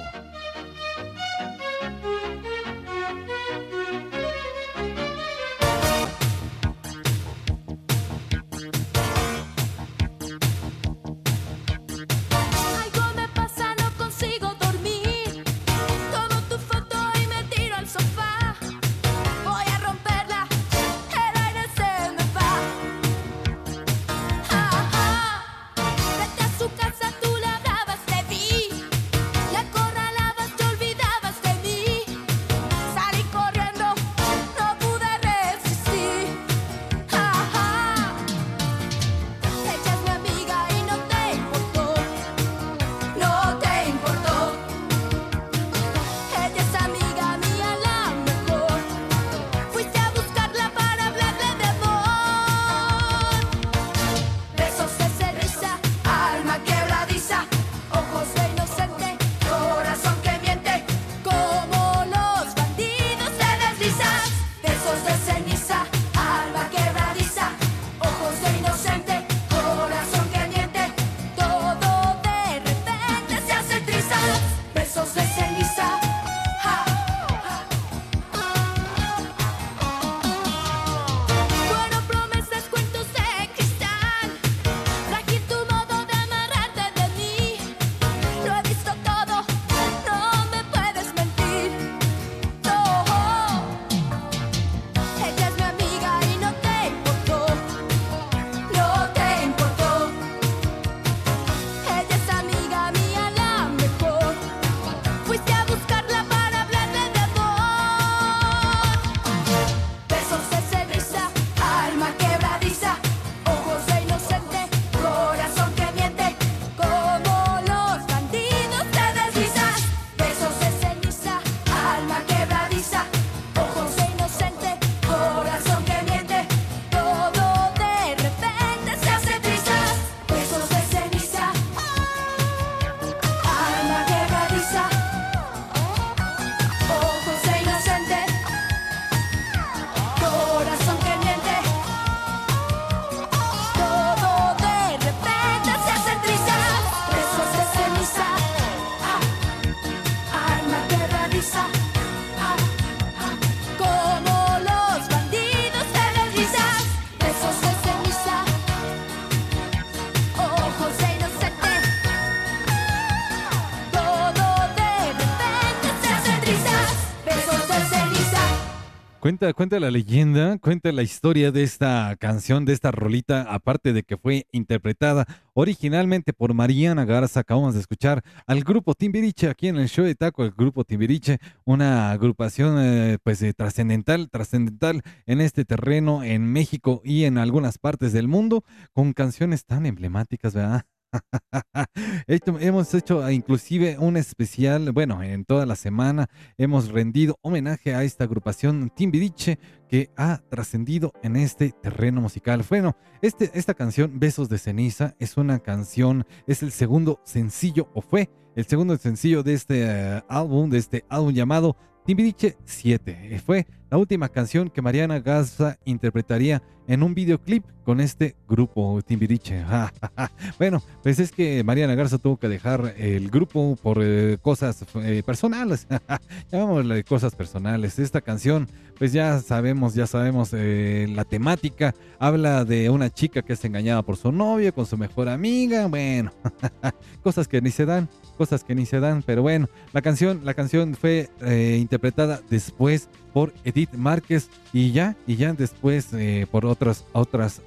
[169.51, 174.15] Cuenta, la leyenda, cuenta la historia de esta canción, de esta rolita, aparte de que
[174.15, 179.89] fue interpretada originalmente por Mariana Garza, acabamos de escuchar al grupo Timbiriche aquí en el
[179.89, 185.65] show de Taco, el grupo Timbiriche, una agrupación eh, pues eh, trascendental, trascendental en este
[185.65, 188.63] terreno en México y en algunas partes del mundo,
[188.93, 190.85] con canciones tan emblemáticas, ¿verdad?
[192.27, 198.03] Hemos hecho eh, inclusive un especial, bueno, en toda la semana hemos rendido homenaje a
[198.03, 202.63] esta agrupación Timbiriche que ha trascendido en este terreno musical.
[202.67, 208.01] Bueno, este, esta canción, Besos de Ceniza, es una canción, es el segundo sencillo, o
[208.01, 211.75] fue el segundo sencillo de este eh, álbum, de este álbum llamado
[212.05, 213.41] Timbiriche 7.
[213.45, 219.63] Fue la última canción que Mariana Garza interpretaría en un videoclip con este grupo Timbiriche.
[220.57, 225.21] bueno, pues es que Mariana Garza tuvo que dejar el grupo por eh, cosas eh,
[225.23, 225.87] personales.
[226.51, 227.99] Llamémosle cosas personales.
[227.99, 228.67] Esta canción,
[228.97, 231.93] pues ya sabemos, ya sabemos eh, la temática.
[232.17, 235.87] Habla de una chica que es engañada por su novio, con su mejor amiga.
[235.87, 236.31] Bueno,
[237.23, 238.09] cosas que ni se dan,
[238.39, 239.21] cosas que ni se dan.
[239.21, 245.15] Pero bueno, la canción, la canción fue eh, interpretada después por Edith Márquez y ya,
[245.27, 247.61] y ya después eh, por otras, otras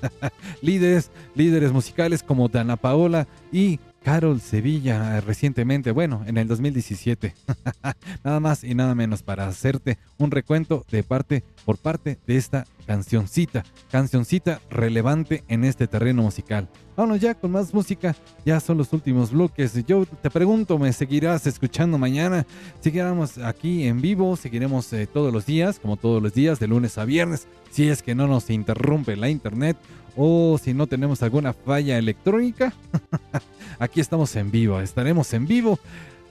[0.60, 7.34] líderes, líderes musicales como Dana Paola y Carol Sevilla eh, recientemente, bueno, en el 2017.
[8.24, 12.66] nada más y nada menos para hacerte un recuento de parte por parte de esta
[12.86, 16.68] cancioncita, cancioncita relevante en este terreno musical.
[16.96, 18.14] Vámonos ya con más música,
[18.44, 19.84] ya son los últimos bloques.
[19.86, 22.44] Yo te pregunto, ¿me seguirás escuchando mañana?
[22.80, 26.98] Seguiremos aquí en vivo, seguiremos eh, todos los días, como todos los días, de lunes
[26.98, 29.76] a viernes, si es que no nos interrumpe la internet
[30.16, 32.72] o si no tenemos alguna falla electrónica.
[33.78, 35.78] aquí estamos en vivo, estaremos en vivo.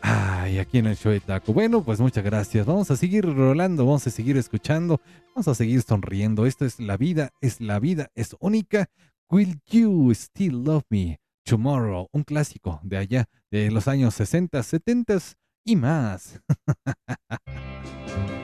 [0.02, 1.54] Ay, aquí en el show de Taco.
[1.54, 2.66] Bueno, pues muchas gracias.
[2.66, 5.00] Vamos a seguir rolando, vamos a seguir escuchando,
[5.36, 6.46] vamos a seguir sonriendo.
[6.46, 8.90] Esto es la vida, es la vida, es única.
[9.30, 12.08] Will you still love me tomorrow?
[12.12, 15.18] Un clásico de allá, de los años 60, 70
[15.64, 16.42] y más.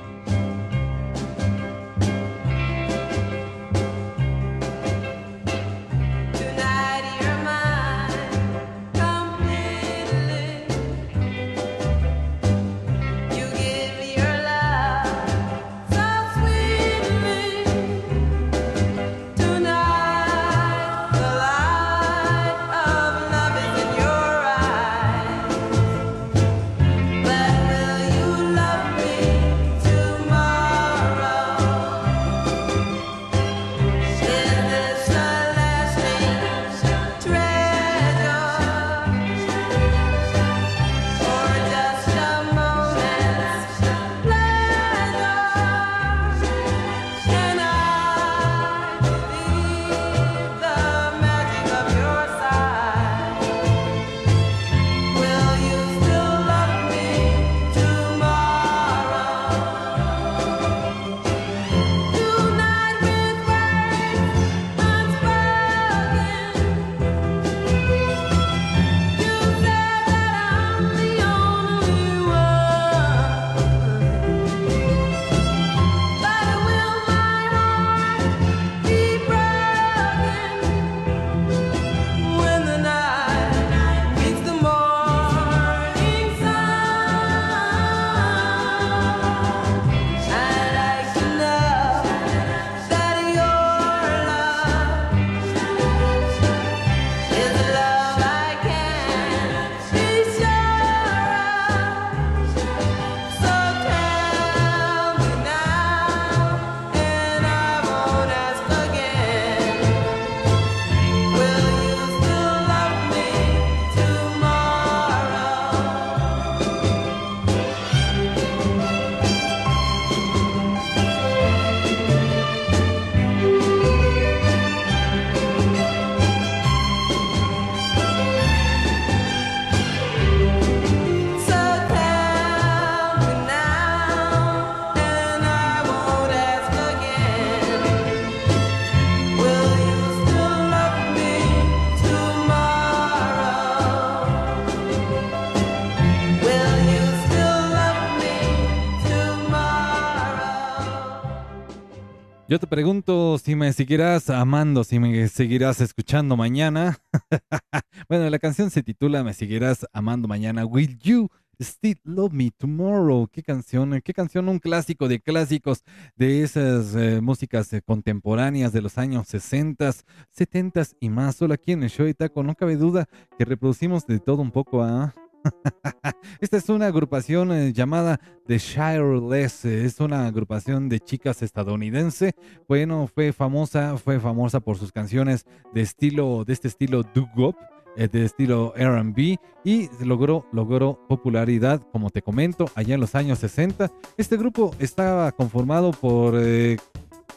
[152.58, 156.98] Yo te pregunto si me seguirás amando, si me seguirás escuchando mañana.
[158.10, 160.66] bueno, la canción se titula Me seguirás amando mañana.
[160.66, 161.30] Will you
[161.60, 163.28] Still Love Me Tomorrow.
[163.32, 165.84] Qué canción, qué canción, un clásico de clásicos
[166.16, 169.92] de esas eh, músicas eh, contemporáneas de los años 60,
[170.32, 171.36] 70 y más.
[171.36, 173.06] Solo aquí en el show de taco, no cabe duda
[173.38, 175.14] que reproducimos de todo un poco a.
[176.42, 182.36] Esta es una agrupación eh, llamada The Shireless, eh, es una agrupación de chicas estadounidense.
[182.68, 187.56] Bueno, fue famosa, fue famosa por sus canciones de estilo, de este estilo doo-wop,
[187.96, 193.40] eh, de estilo R&B y logró, logró popularidad, como te comento, allá en los años
[193.40, 193.92] 60.
[194.18, 196.36] Este grupo estaba conformado por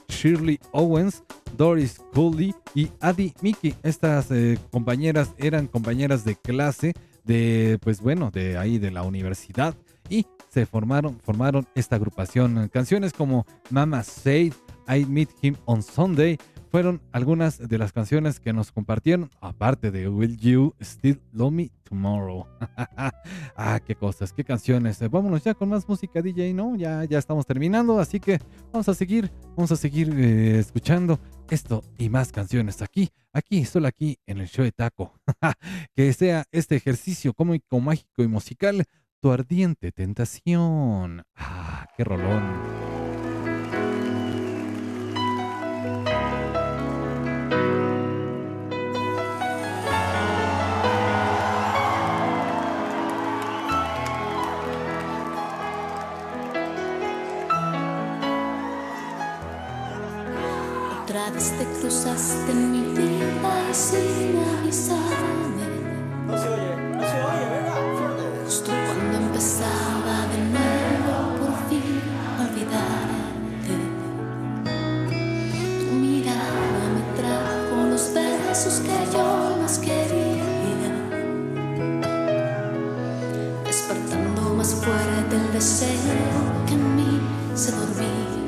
[0.08, 1.22] Shirley Owens,
[1.56, 3.74] Doris Cooley y Addie Mickey.
[3.82, 4.28] Estas
[4.70, 9.74] compañeras eran compañeras de clase de, pues bueno, de ahí de la universidad
[10.08, 12.68] y se formaron, formaron esta agrupación.
[12.68, 14.52] Canciones como Mama Said,
[14.88, 16.38] I Meet Him on Sunday
[16.70, 21.70] fueron algunas de las canciones que nos compartieron, aparte de Will You Still Love Me
[21.82, 22.46] Tomorrow.
[23.56, 25.02] ah, qué cosas, qué canciones.
[25.02, 26.76] Eh, vámonos ya con más música DJ, ¿no?
[26.76, 28.38] Ya, ya estamos terminando, así que
[28.72, 31.18] vamos a seguir, vamos a seguir eh, escuchando
[31.50, 35.12] esto y más canciones aquí, aquí, solo aquí en el show de Taco.
[35.96, 38.84] que sea este ejercicio cómico, mágico y musical,
[39.20, 41.24] tu ardiente tentación.
[41.34, 42.89] Ah, qué rolón.
[61.40, 65.66] Te cruzaste en mi vida y sin avisarme.
[66.26, 68.44] No se oye, no se oye, ¿verdad?
[68.44, 72.02] Justo cuando empezaba de nuevo por fin
[72.38, 73.74] olvidarte.
[75.88, 80.44] Tu mirada me trajo los besos que yo más quería.
[83.64, 87.20] Despertando más fuerte el deseo que en mí
[87.54, 88.39] se dormía.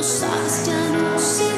[0.00, 1.49] Tú lo sabes, ya no sigo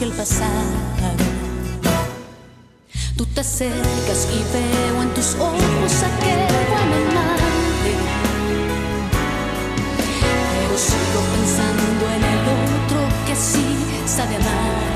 [0.00, 0.80] busque el pasado.
[3.16, 7.92] Tú te acercas y veo en tus ojos aquel buen amante.
[10.54, 13.64] Pero sigo pensando en el otro que sí
[14.06, 14.89] sabe amarme.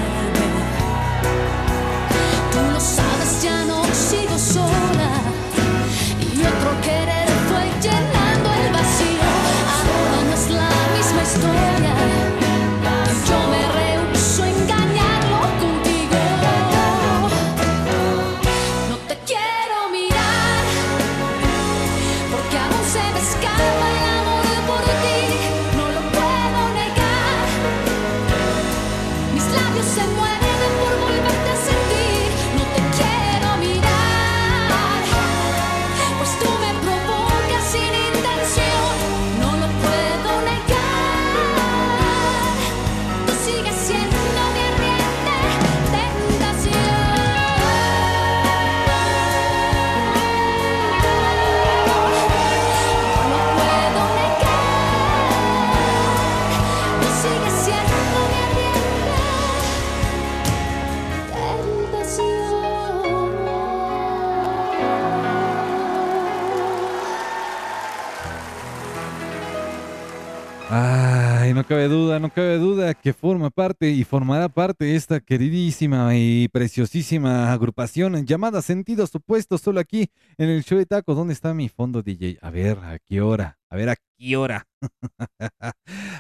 [70.71, 75.21] Ay, no cabe duda, no cabe duda que forma parte y formará parte de esta
[75.21, 81.17] queridísima y preciosísima agrupación llamada Sentidos Opuestos, solo aquí en el show de tacos.
[81.17, 82.39] ¿Dónde está mi fondo DJ?
[82.41, 83.59] A ver, ¿a qué hora?
[83.71, 84.67] A ver a qué hora.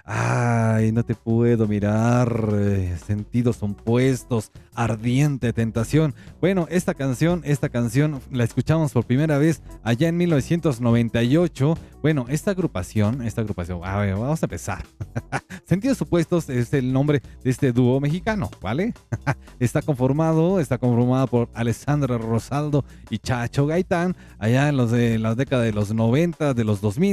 [0.04, 2.48] Ay, no te puedo mirar.
[2.54, 6.14] eh, Sentidos opuestos, ardiente tentación.
[6.40, 11.78] Bueno, esta canción, esta canción la escuchamos por primera vez allá en 1998.
[12.02, 14.84] Bueno, esta agrupación, esta agrupación, vamos a empezar.
[15.66, 18.92] Sentidos opuestos es el nombre de este dúo mexicano, ¿vale?
[19.60, 25.34] está conformado, está conformado por Alessandra Rosaldo y Chacho Gaitán allá en los de la
[25.34, 27.04] década de los 90, de los 2000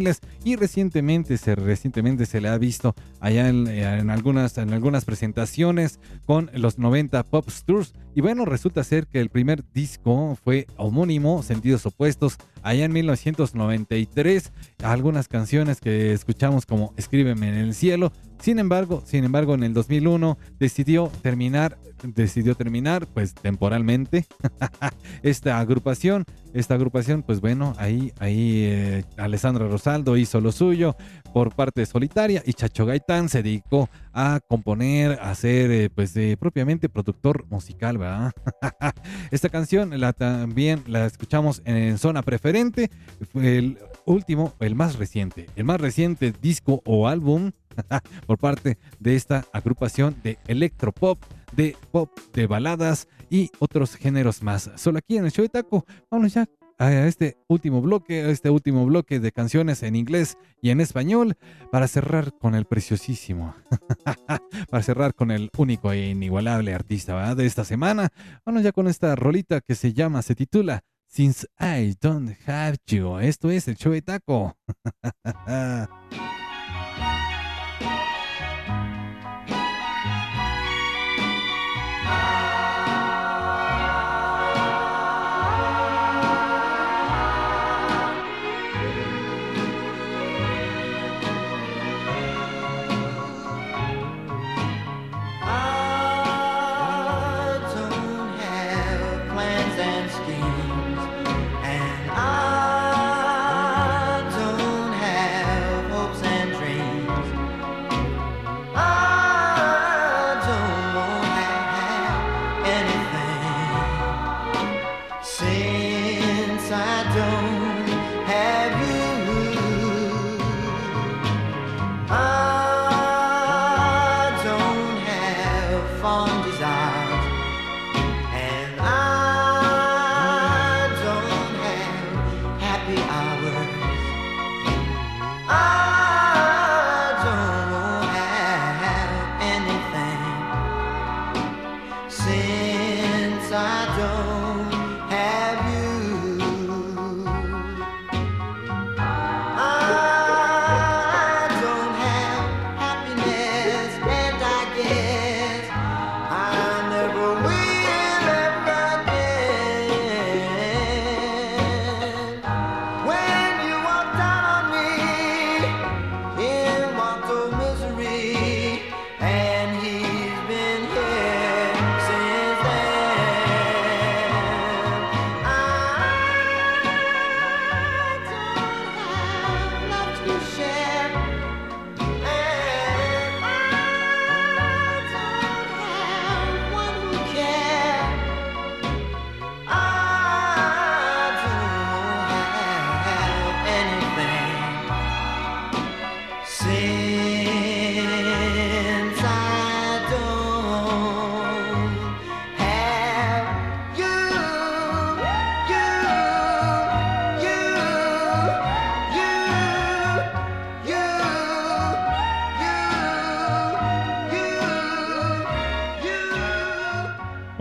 [0.43, 5.99] y recientemente se recientemente se le ha visto allá en, en algunas en algunas presentaciones
[6.25, 7.93] con los 90 Pop Tours.
[8.15, 14.51] Y bueno, resulta ser que el primer disco fue homónimo, Sentidos Opuestos, allá en 1993,
[14.83, 18.11] algunas canciones que escuchamos como Escríbeme en el cielo.
[18.39, 24.25] Sin embargo, sin embargo, en el 2001 decidió terminar, decidió terminar, pues temporalmente,
[25.23, 26.25] esta agrupación.
[26.53, 30.97] Esta agrupación, pues bueno, ahí, ahí eh, Alessandra Rosaldo hizo lo suyo
[31.33, 36.37] por parte solitaria y Chacho Gaitán se dedicó a componer, a ser, eh, pues, eh,
[36.39, 38.31] propiamente productor musical, ¿verdad?
[39.31, 42.89] Esta canción la, también la escuchamos en zona preferente,
[43.35, 47.51] el último, el más reciente, el más reciente disco o álbum
[48.27, 51.19] por parte de esta agrupación de electropop,
[51.53, 54.71] de pop, de baladas y otros géneros más.
[54.75, 56.47] Solo aquí en el show de Taco, vamos ya
[56.81, 61.37] a este último bloque, a este último bloque de canciones en inglés y en español
[61.71, 63.55] para cerrar con el preciosísimo,
[64.69, 67.37] para cerrar con el único e inigualable artista ¿verdad?
[67.37, 68.09] de esta semana.
[68.45, 73.19] Vamos ya con esta rolita que se llama, se titula Since I Don't Have You.
[73.19, 74.57] Esto es el show de Taco.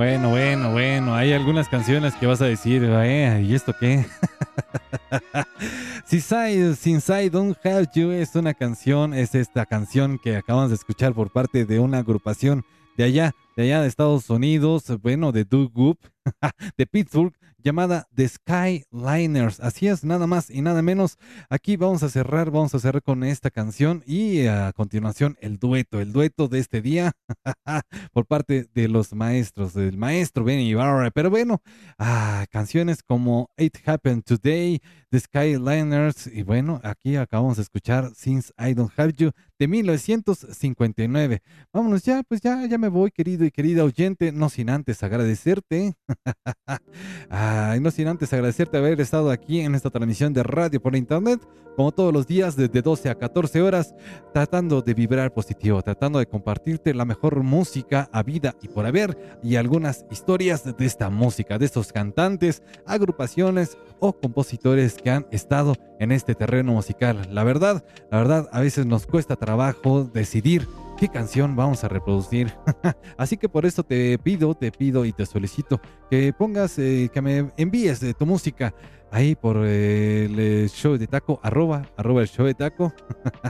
[0.00, 4.06] Bueno, bueno, bueno, hay algunas canciones que vas a decir, "Eh, ¿y esto qué?
[6.06, 11.12] Since I, Don't Have You es una canción, es esta canción que acabamos de escuchar
[11.12, 12.64] por parte de una agrupación
[12.96, 15.98] de allá, de allá de Estados Unidos, bueno, de Doug Goop,
[16.78, 19.60] de Pittsburgh, llamada The Skyliners.
[19.60, 21.18] Así es, nada más y nada menos.
[21.48, 26.00] Aquí vamos a cerrar, vamos a cerrar con esta canción y a continuación el dueto,
[26.00, 27.12] el dueto de este día
[28.12, 31.10] por parte de los maestros, del maestro Benny Ibarra.
[31.10, 31.62] Pero bueno,
[32.50, 34.80] canciones como It Happened Today,
[35.10, 41.42] The Skyliners y bueno, aquí acabamos de escuchar Since I Don't Have You de 1959.
[41.70, 45.92] Vámonos ya, pues ya, ya me voy, querido y querida oyente, no sin antes agradecerte.
[47.28, 51.46] Ay, no sin antes agradecerte haber estado aquí en esta transmisión de radio por internet,
[51.76, 53.94] como todos los días, desde 12 a 14 horas,
[54.32, 59.38] tratando de vibrar positivo, tratando de compartirte la mejor música a vida y por haber,
[59.42, 65.76] y algunas historias de esta música, de estos cantantes, agrupaciones o compositores que han estado
[65.98, 67.28] en este terreno musical.
[67.30, 72.54] La verdad, la verdad, a veces nos cuesta trabajo decidir qué canción vamos a reproducir.
[73.18, 77.20] Así que por eso te pido, te pido y te solicito que pongas, eh, que
[77.20, 78.72] me envíes de tu música
[79.10, 82.92] ahí por eh, el eh, show de taco, arroba, arroba el show de taco,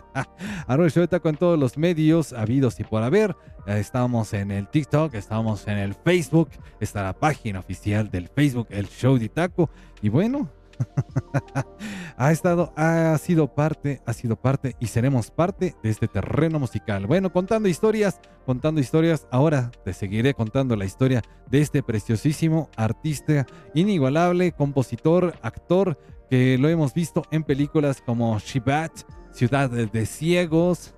[0.67, 3.37] arroba el show de taco en todos los medios habidos y por haber.
[3.67, 6.49] Eh, Estamos en el TikTok, estamos en el Facebook,
[6.81, 9.69] está la página oficial del Facebook, el show de taco.
[10.01, 10.49] Y bueno,
[12.17, 17.07] ha estado, ha sido parte, ha sido parte y seremos parte de este terreno musical.
[17.07, 23.47] Bueno, contando historias, contando historias, ahora te seguiré contando la historia de este preciosísimo artista
[23.75, 25.99] inigualable, compositor, actor,
[26.31, 28.93] que lo hemos visto en películas como Shibat,
[29.33, 30.95] Ciudad de Ciegos.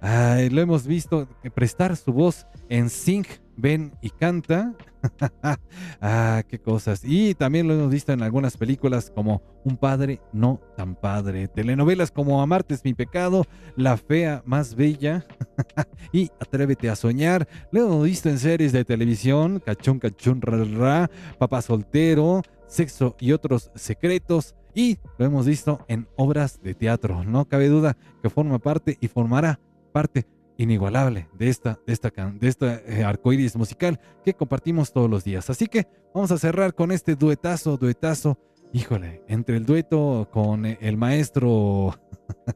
[0.50, 3.26] Lo hemos visto prestar su voz en Sing,
[3.56, 4.74] Ven y Canta.
[6.00, 7.02] ah, qué cosas.
[7.04, 11.48] Y también lo hemos visto en algunas películas como Un padre no tan padre.
[11.48, 13.44] Telenovelas como Amarte es mi pecado,
[13.76, 15.24] La fea más bella
[16.12, 17.48] y Atrévete a soñar.
[17.72, 23.32] Lo hemos visto en series de televisión, Cachón, Cachón, ra, ra, Papá soltero, Sexo y
[23.32, 24.54] otros secretos.
[24.74, 27.24] Y lo hemos visto en obras de teatro.
[27.24, 29.58] No cabe duda que forma parte y formará
[29.92, 30.26] parte
[30.58, 35.50] inigualable de esta, de esta, de esta eh, arcoíris musical que compartimos todos los días.
[35.50, 38.38] Así que vamos a cerrar con este duetazo, duetazo.
[38.72, 41.94] Híjole, entre el dueto con eh, el maestro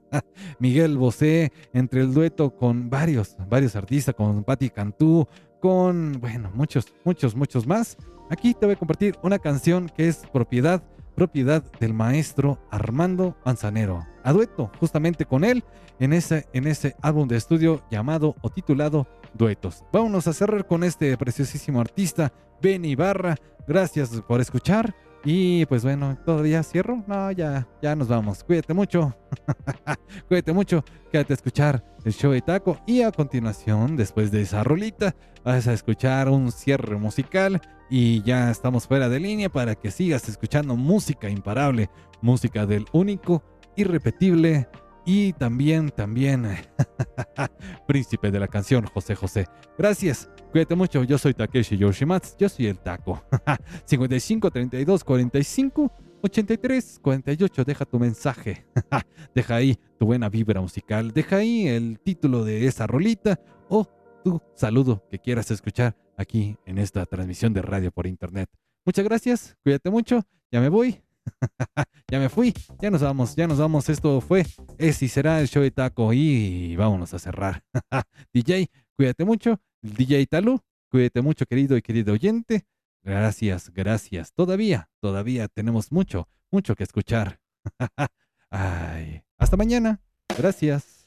[0.59, 5.27] Miguel Bosé, entre el dueto con varios, varios artistas, con Patti Cantú,
[5.60, 7.97] con, bueno, muchos, muchos, muchos más.
[8.31, 10.82] Aquí te voy a compartir una canción que es propiedad,
[11.14, 14.09] propiedad del maestro Armando Manzanero.
[14.24, 15.64] A dueto, justamente con él,
[15.98, 19.84] en ese, en ese álbum de estudio llamado o titulado Duetos.
[19.92, 23.36] Vámonos a cerrar con este preciosísimo artista, Ben Ibarra.
[23.66, 24.94] Gracias por escuchar.
[25.24, 27.05] Y pues bueno, ¿todavía cierro?
[27.06, 28.42] No, ya, ya nos vamos.
[28.42, 29.14] Cuídate mucho.
[30.28, 30.82] Cuídate mucho.
[31.12, 32.78] Quédate a escuchar el show de taco.
[32.86, 35.14] Y a continuación, después de esa rolita,
[35.44, 37.60] vas a escuchar un cierre musical.
[37.90, 41.90] Y ya estamos fuera de línea para que sigas escuchando música imparable.
[42.22, 43.42] Música del único,
[43.81, 44.69] irrepetible
[45.05, 46.47] y también, también,
[47.86, 49.47] príncipe de la canción José José.
[49.77, 51.02] Gracias, cuídate mucho.
[51.05, 53.23] Yo soy Takeshi Yoshimatsu, yo soy el taco.
[53.86, 55.93] 55 32 45
[56.23, 57.65] 83 48.
[57.65, 58.66] Deja tu mensaje.
[59.35, 61.12] deja ahí tu buena vibra musical.
[61.12, 63.86] Deja ahí el título de esa rolita o
[64.23, 68.51] tu saludo que quieras escuchar aquí en esta transmisión de radio por internet.
[68.85, 70.23] Muchas gracias, cuídate mucho.
[70.52, 71.09] Ya me voy.
[72.10, 73.88] ya me fui, ya nos vamos, ya nos vamos.
[73.88, 74.47] Esto fue,
[74.78, 77.62] es y será el show de taco y vámonos a cerrar.
[78.32, 79.60] DJ, cuídate mucho.
[79.82, 80.60] DJ Talu,
[80.90, 82.64] cuídate mucho, querido y querido oyente.
[83.02, 84.32] Gracias, gracias.
[84.34, 87.40] Todavía, todavía tenemos mucho, mucho que escuchar.
[88.51, 90.01] Ay, hasta mañana.
[90.36, 90.99] Gracias.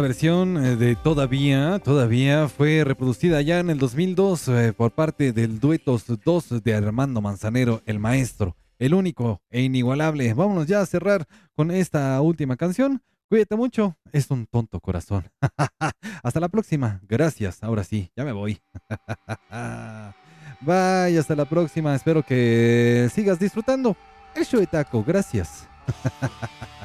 [0.00, 5.34] Esta versión eh, de Todavía, Todavía fue reproducida ya en el 2002 eh, por parte
[5.34, 10.32] del Duetos 2 de Armando Manzanero, el maestro, el único e inigualable.
[10.32, 13.02] Vámonos ya a cerrar con esta última canción.
[13.28, 15.30] Cuídate mucho, es un tonto corazón.
[16.22, 18.58] hasta la próxima, gracias, ahora sí, ya me voy.
[20.62, 23.94] Bye, hasta la próxima, espero que sigas disfrutando
[24.34, 25.68] el show de taco, gracias.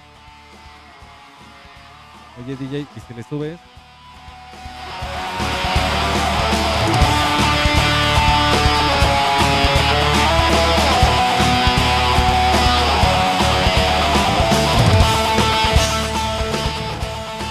[2.38, 3.60] Oye DJ, ¿y si le subes?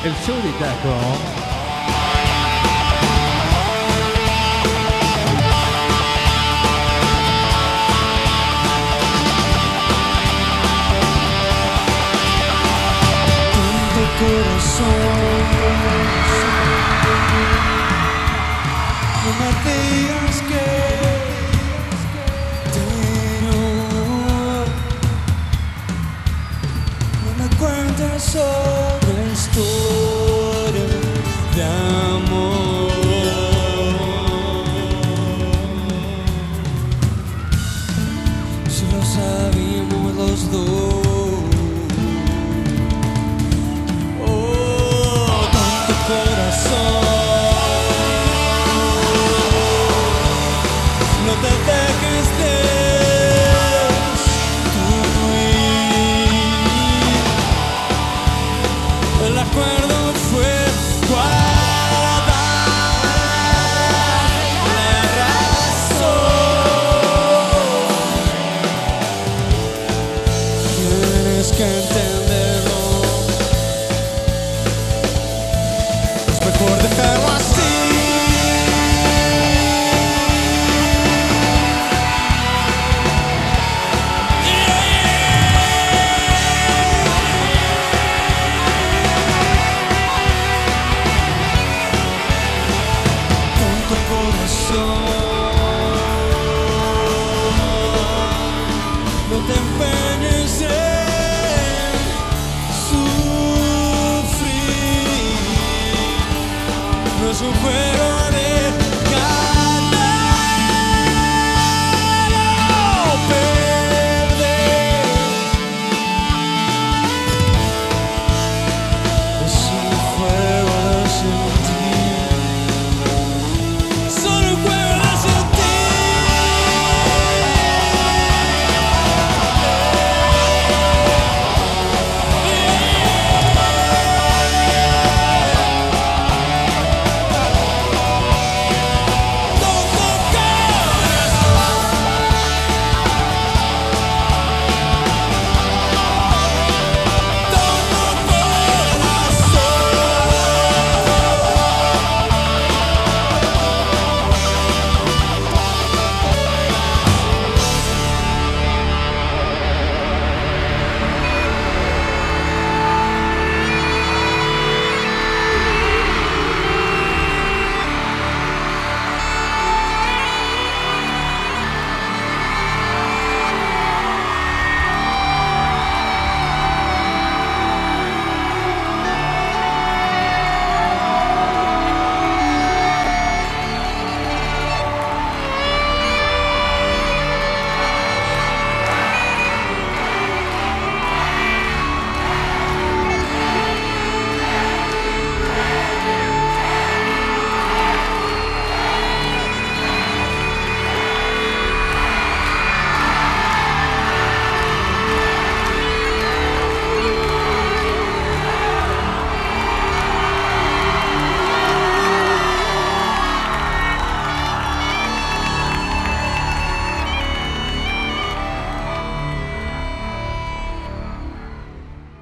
[0.05, 1.44] El show de taco.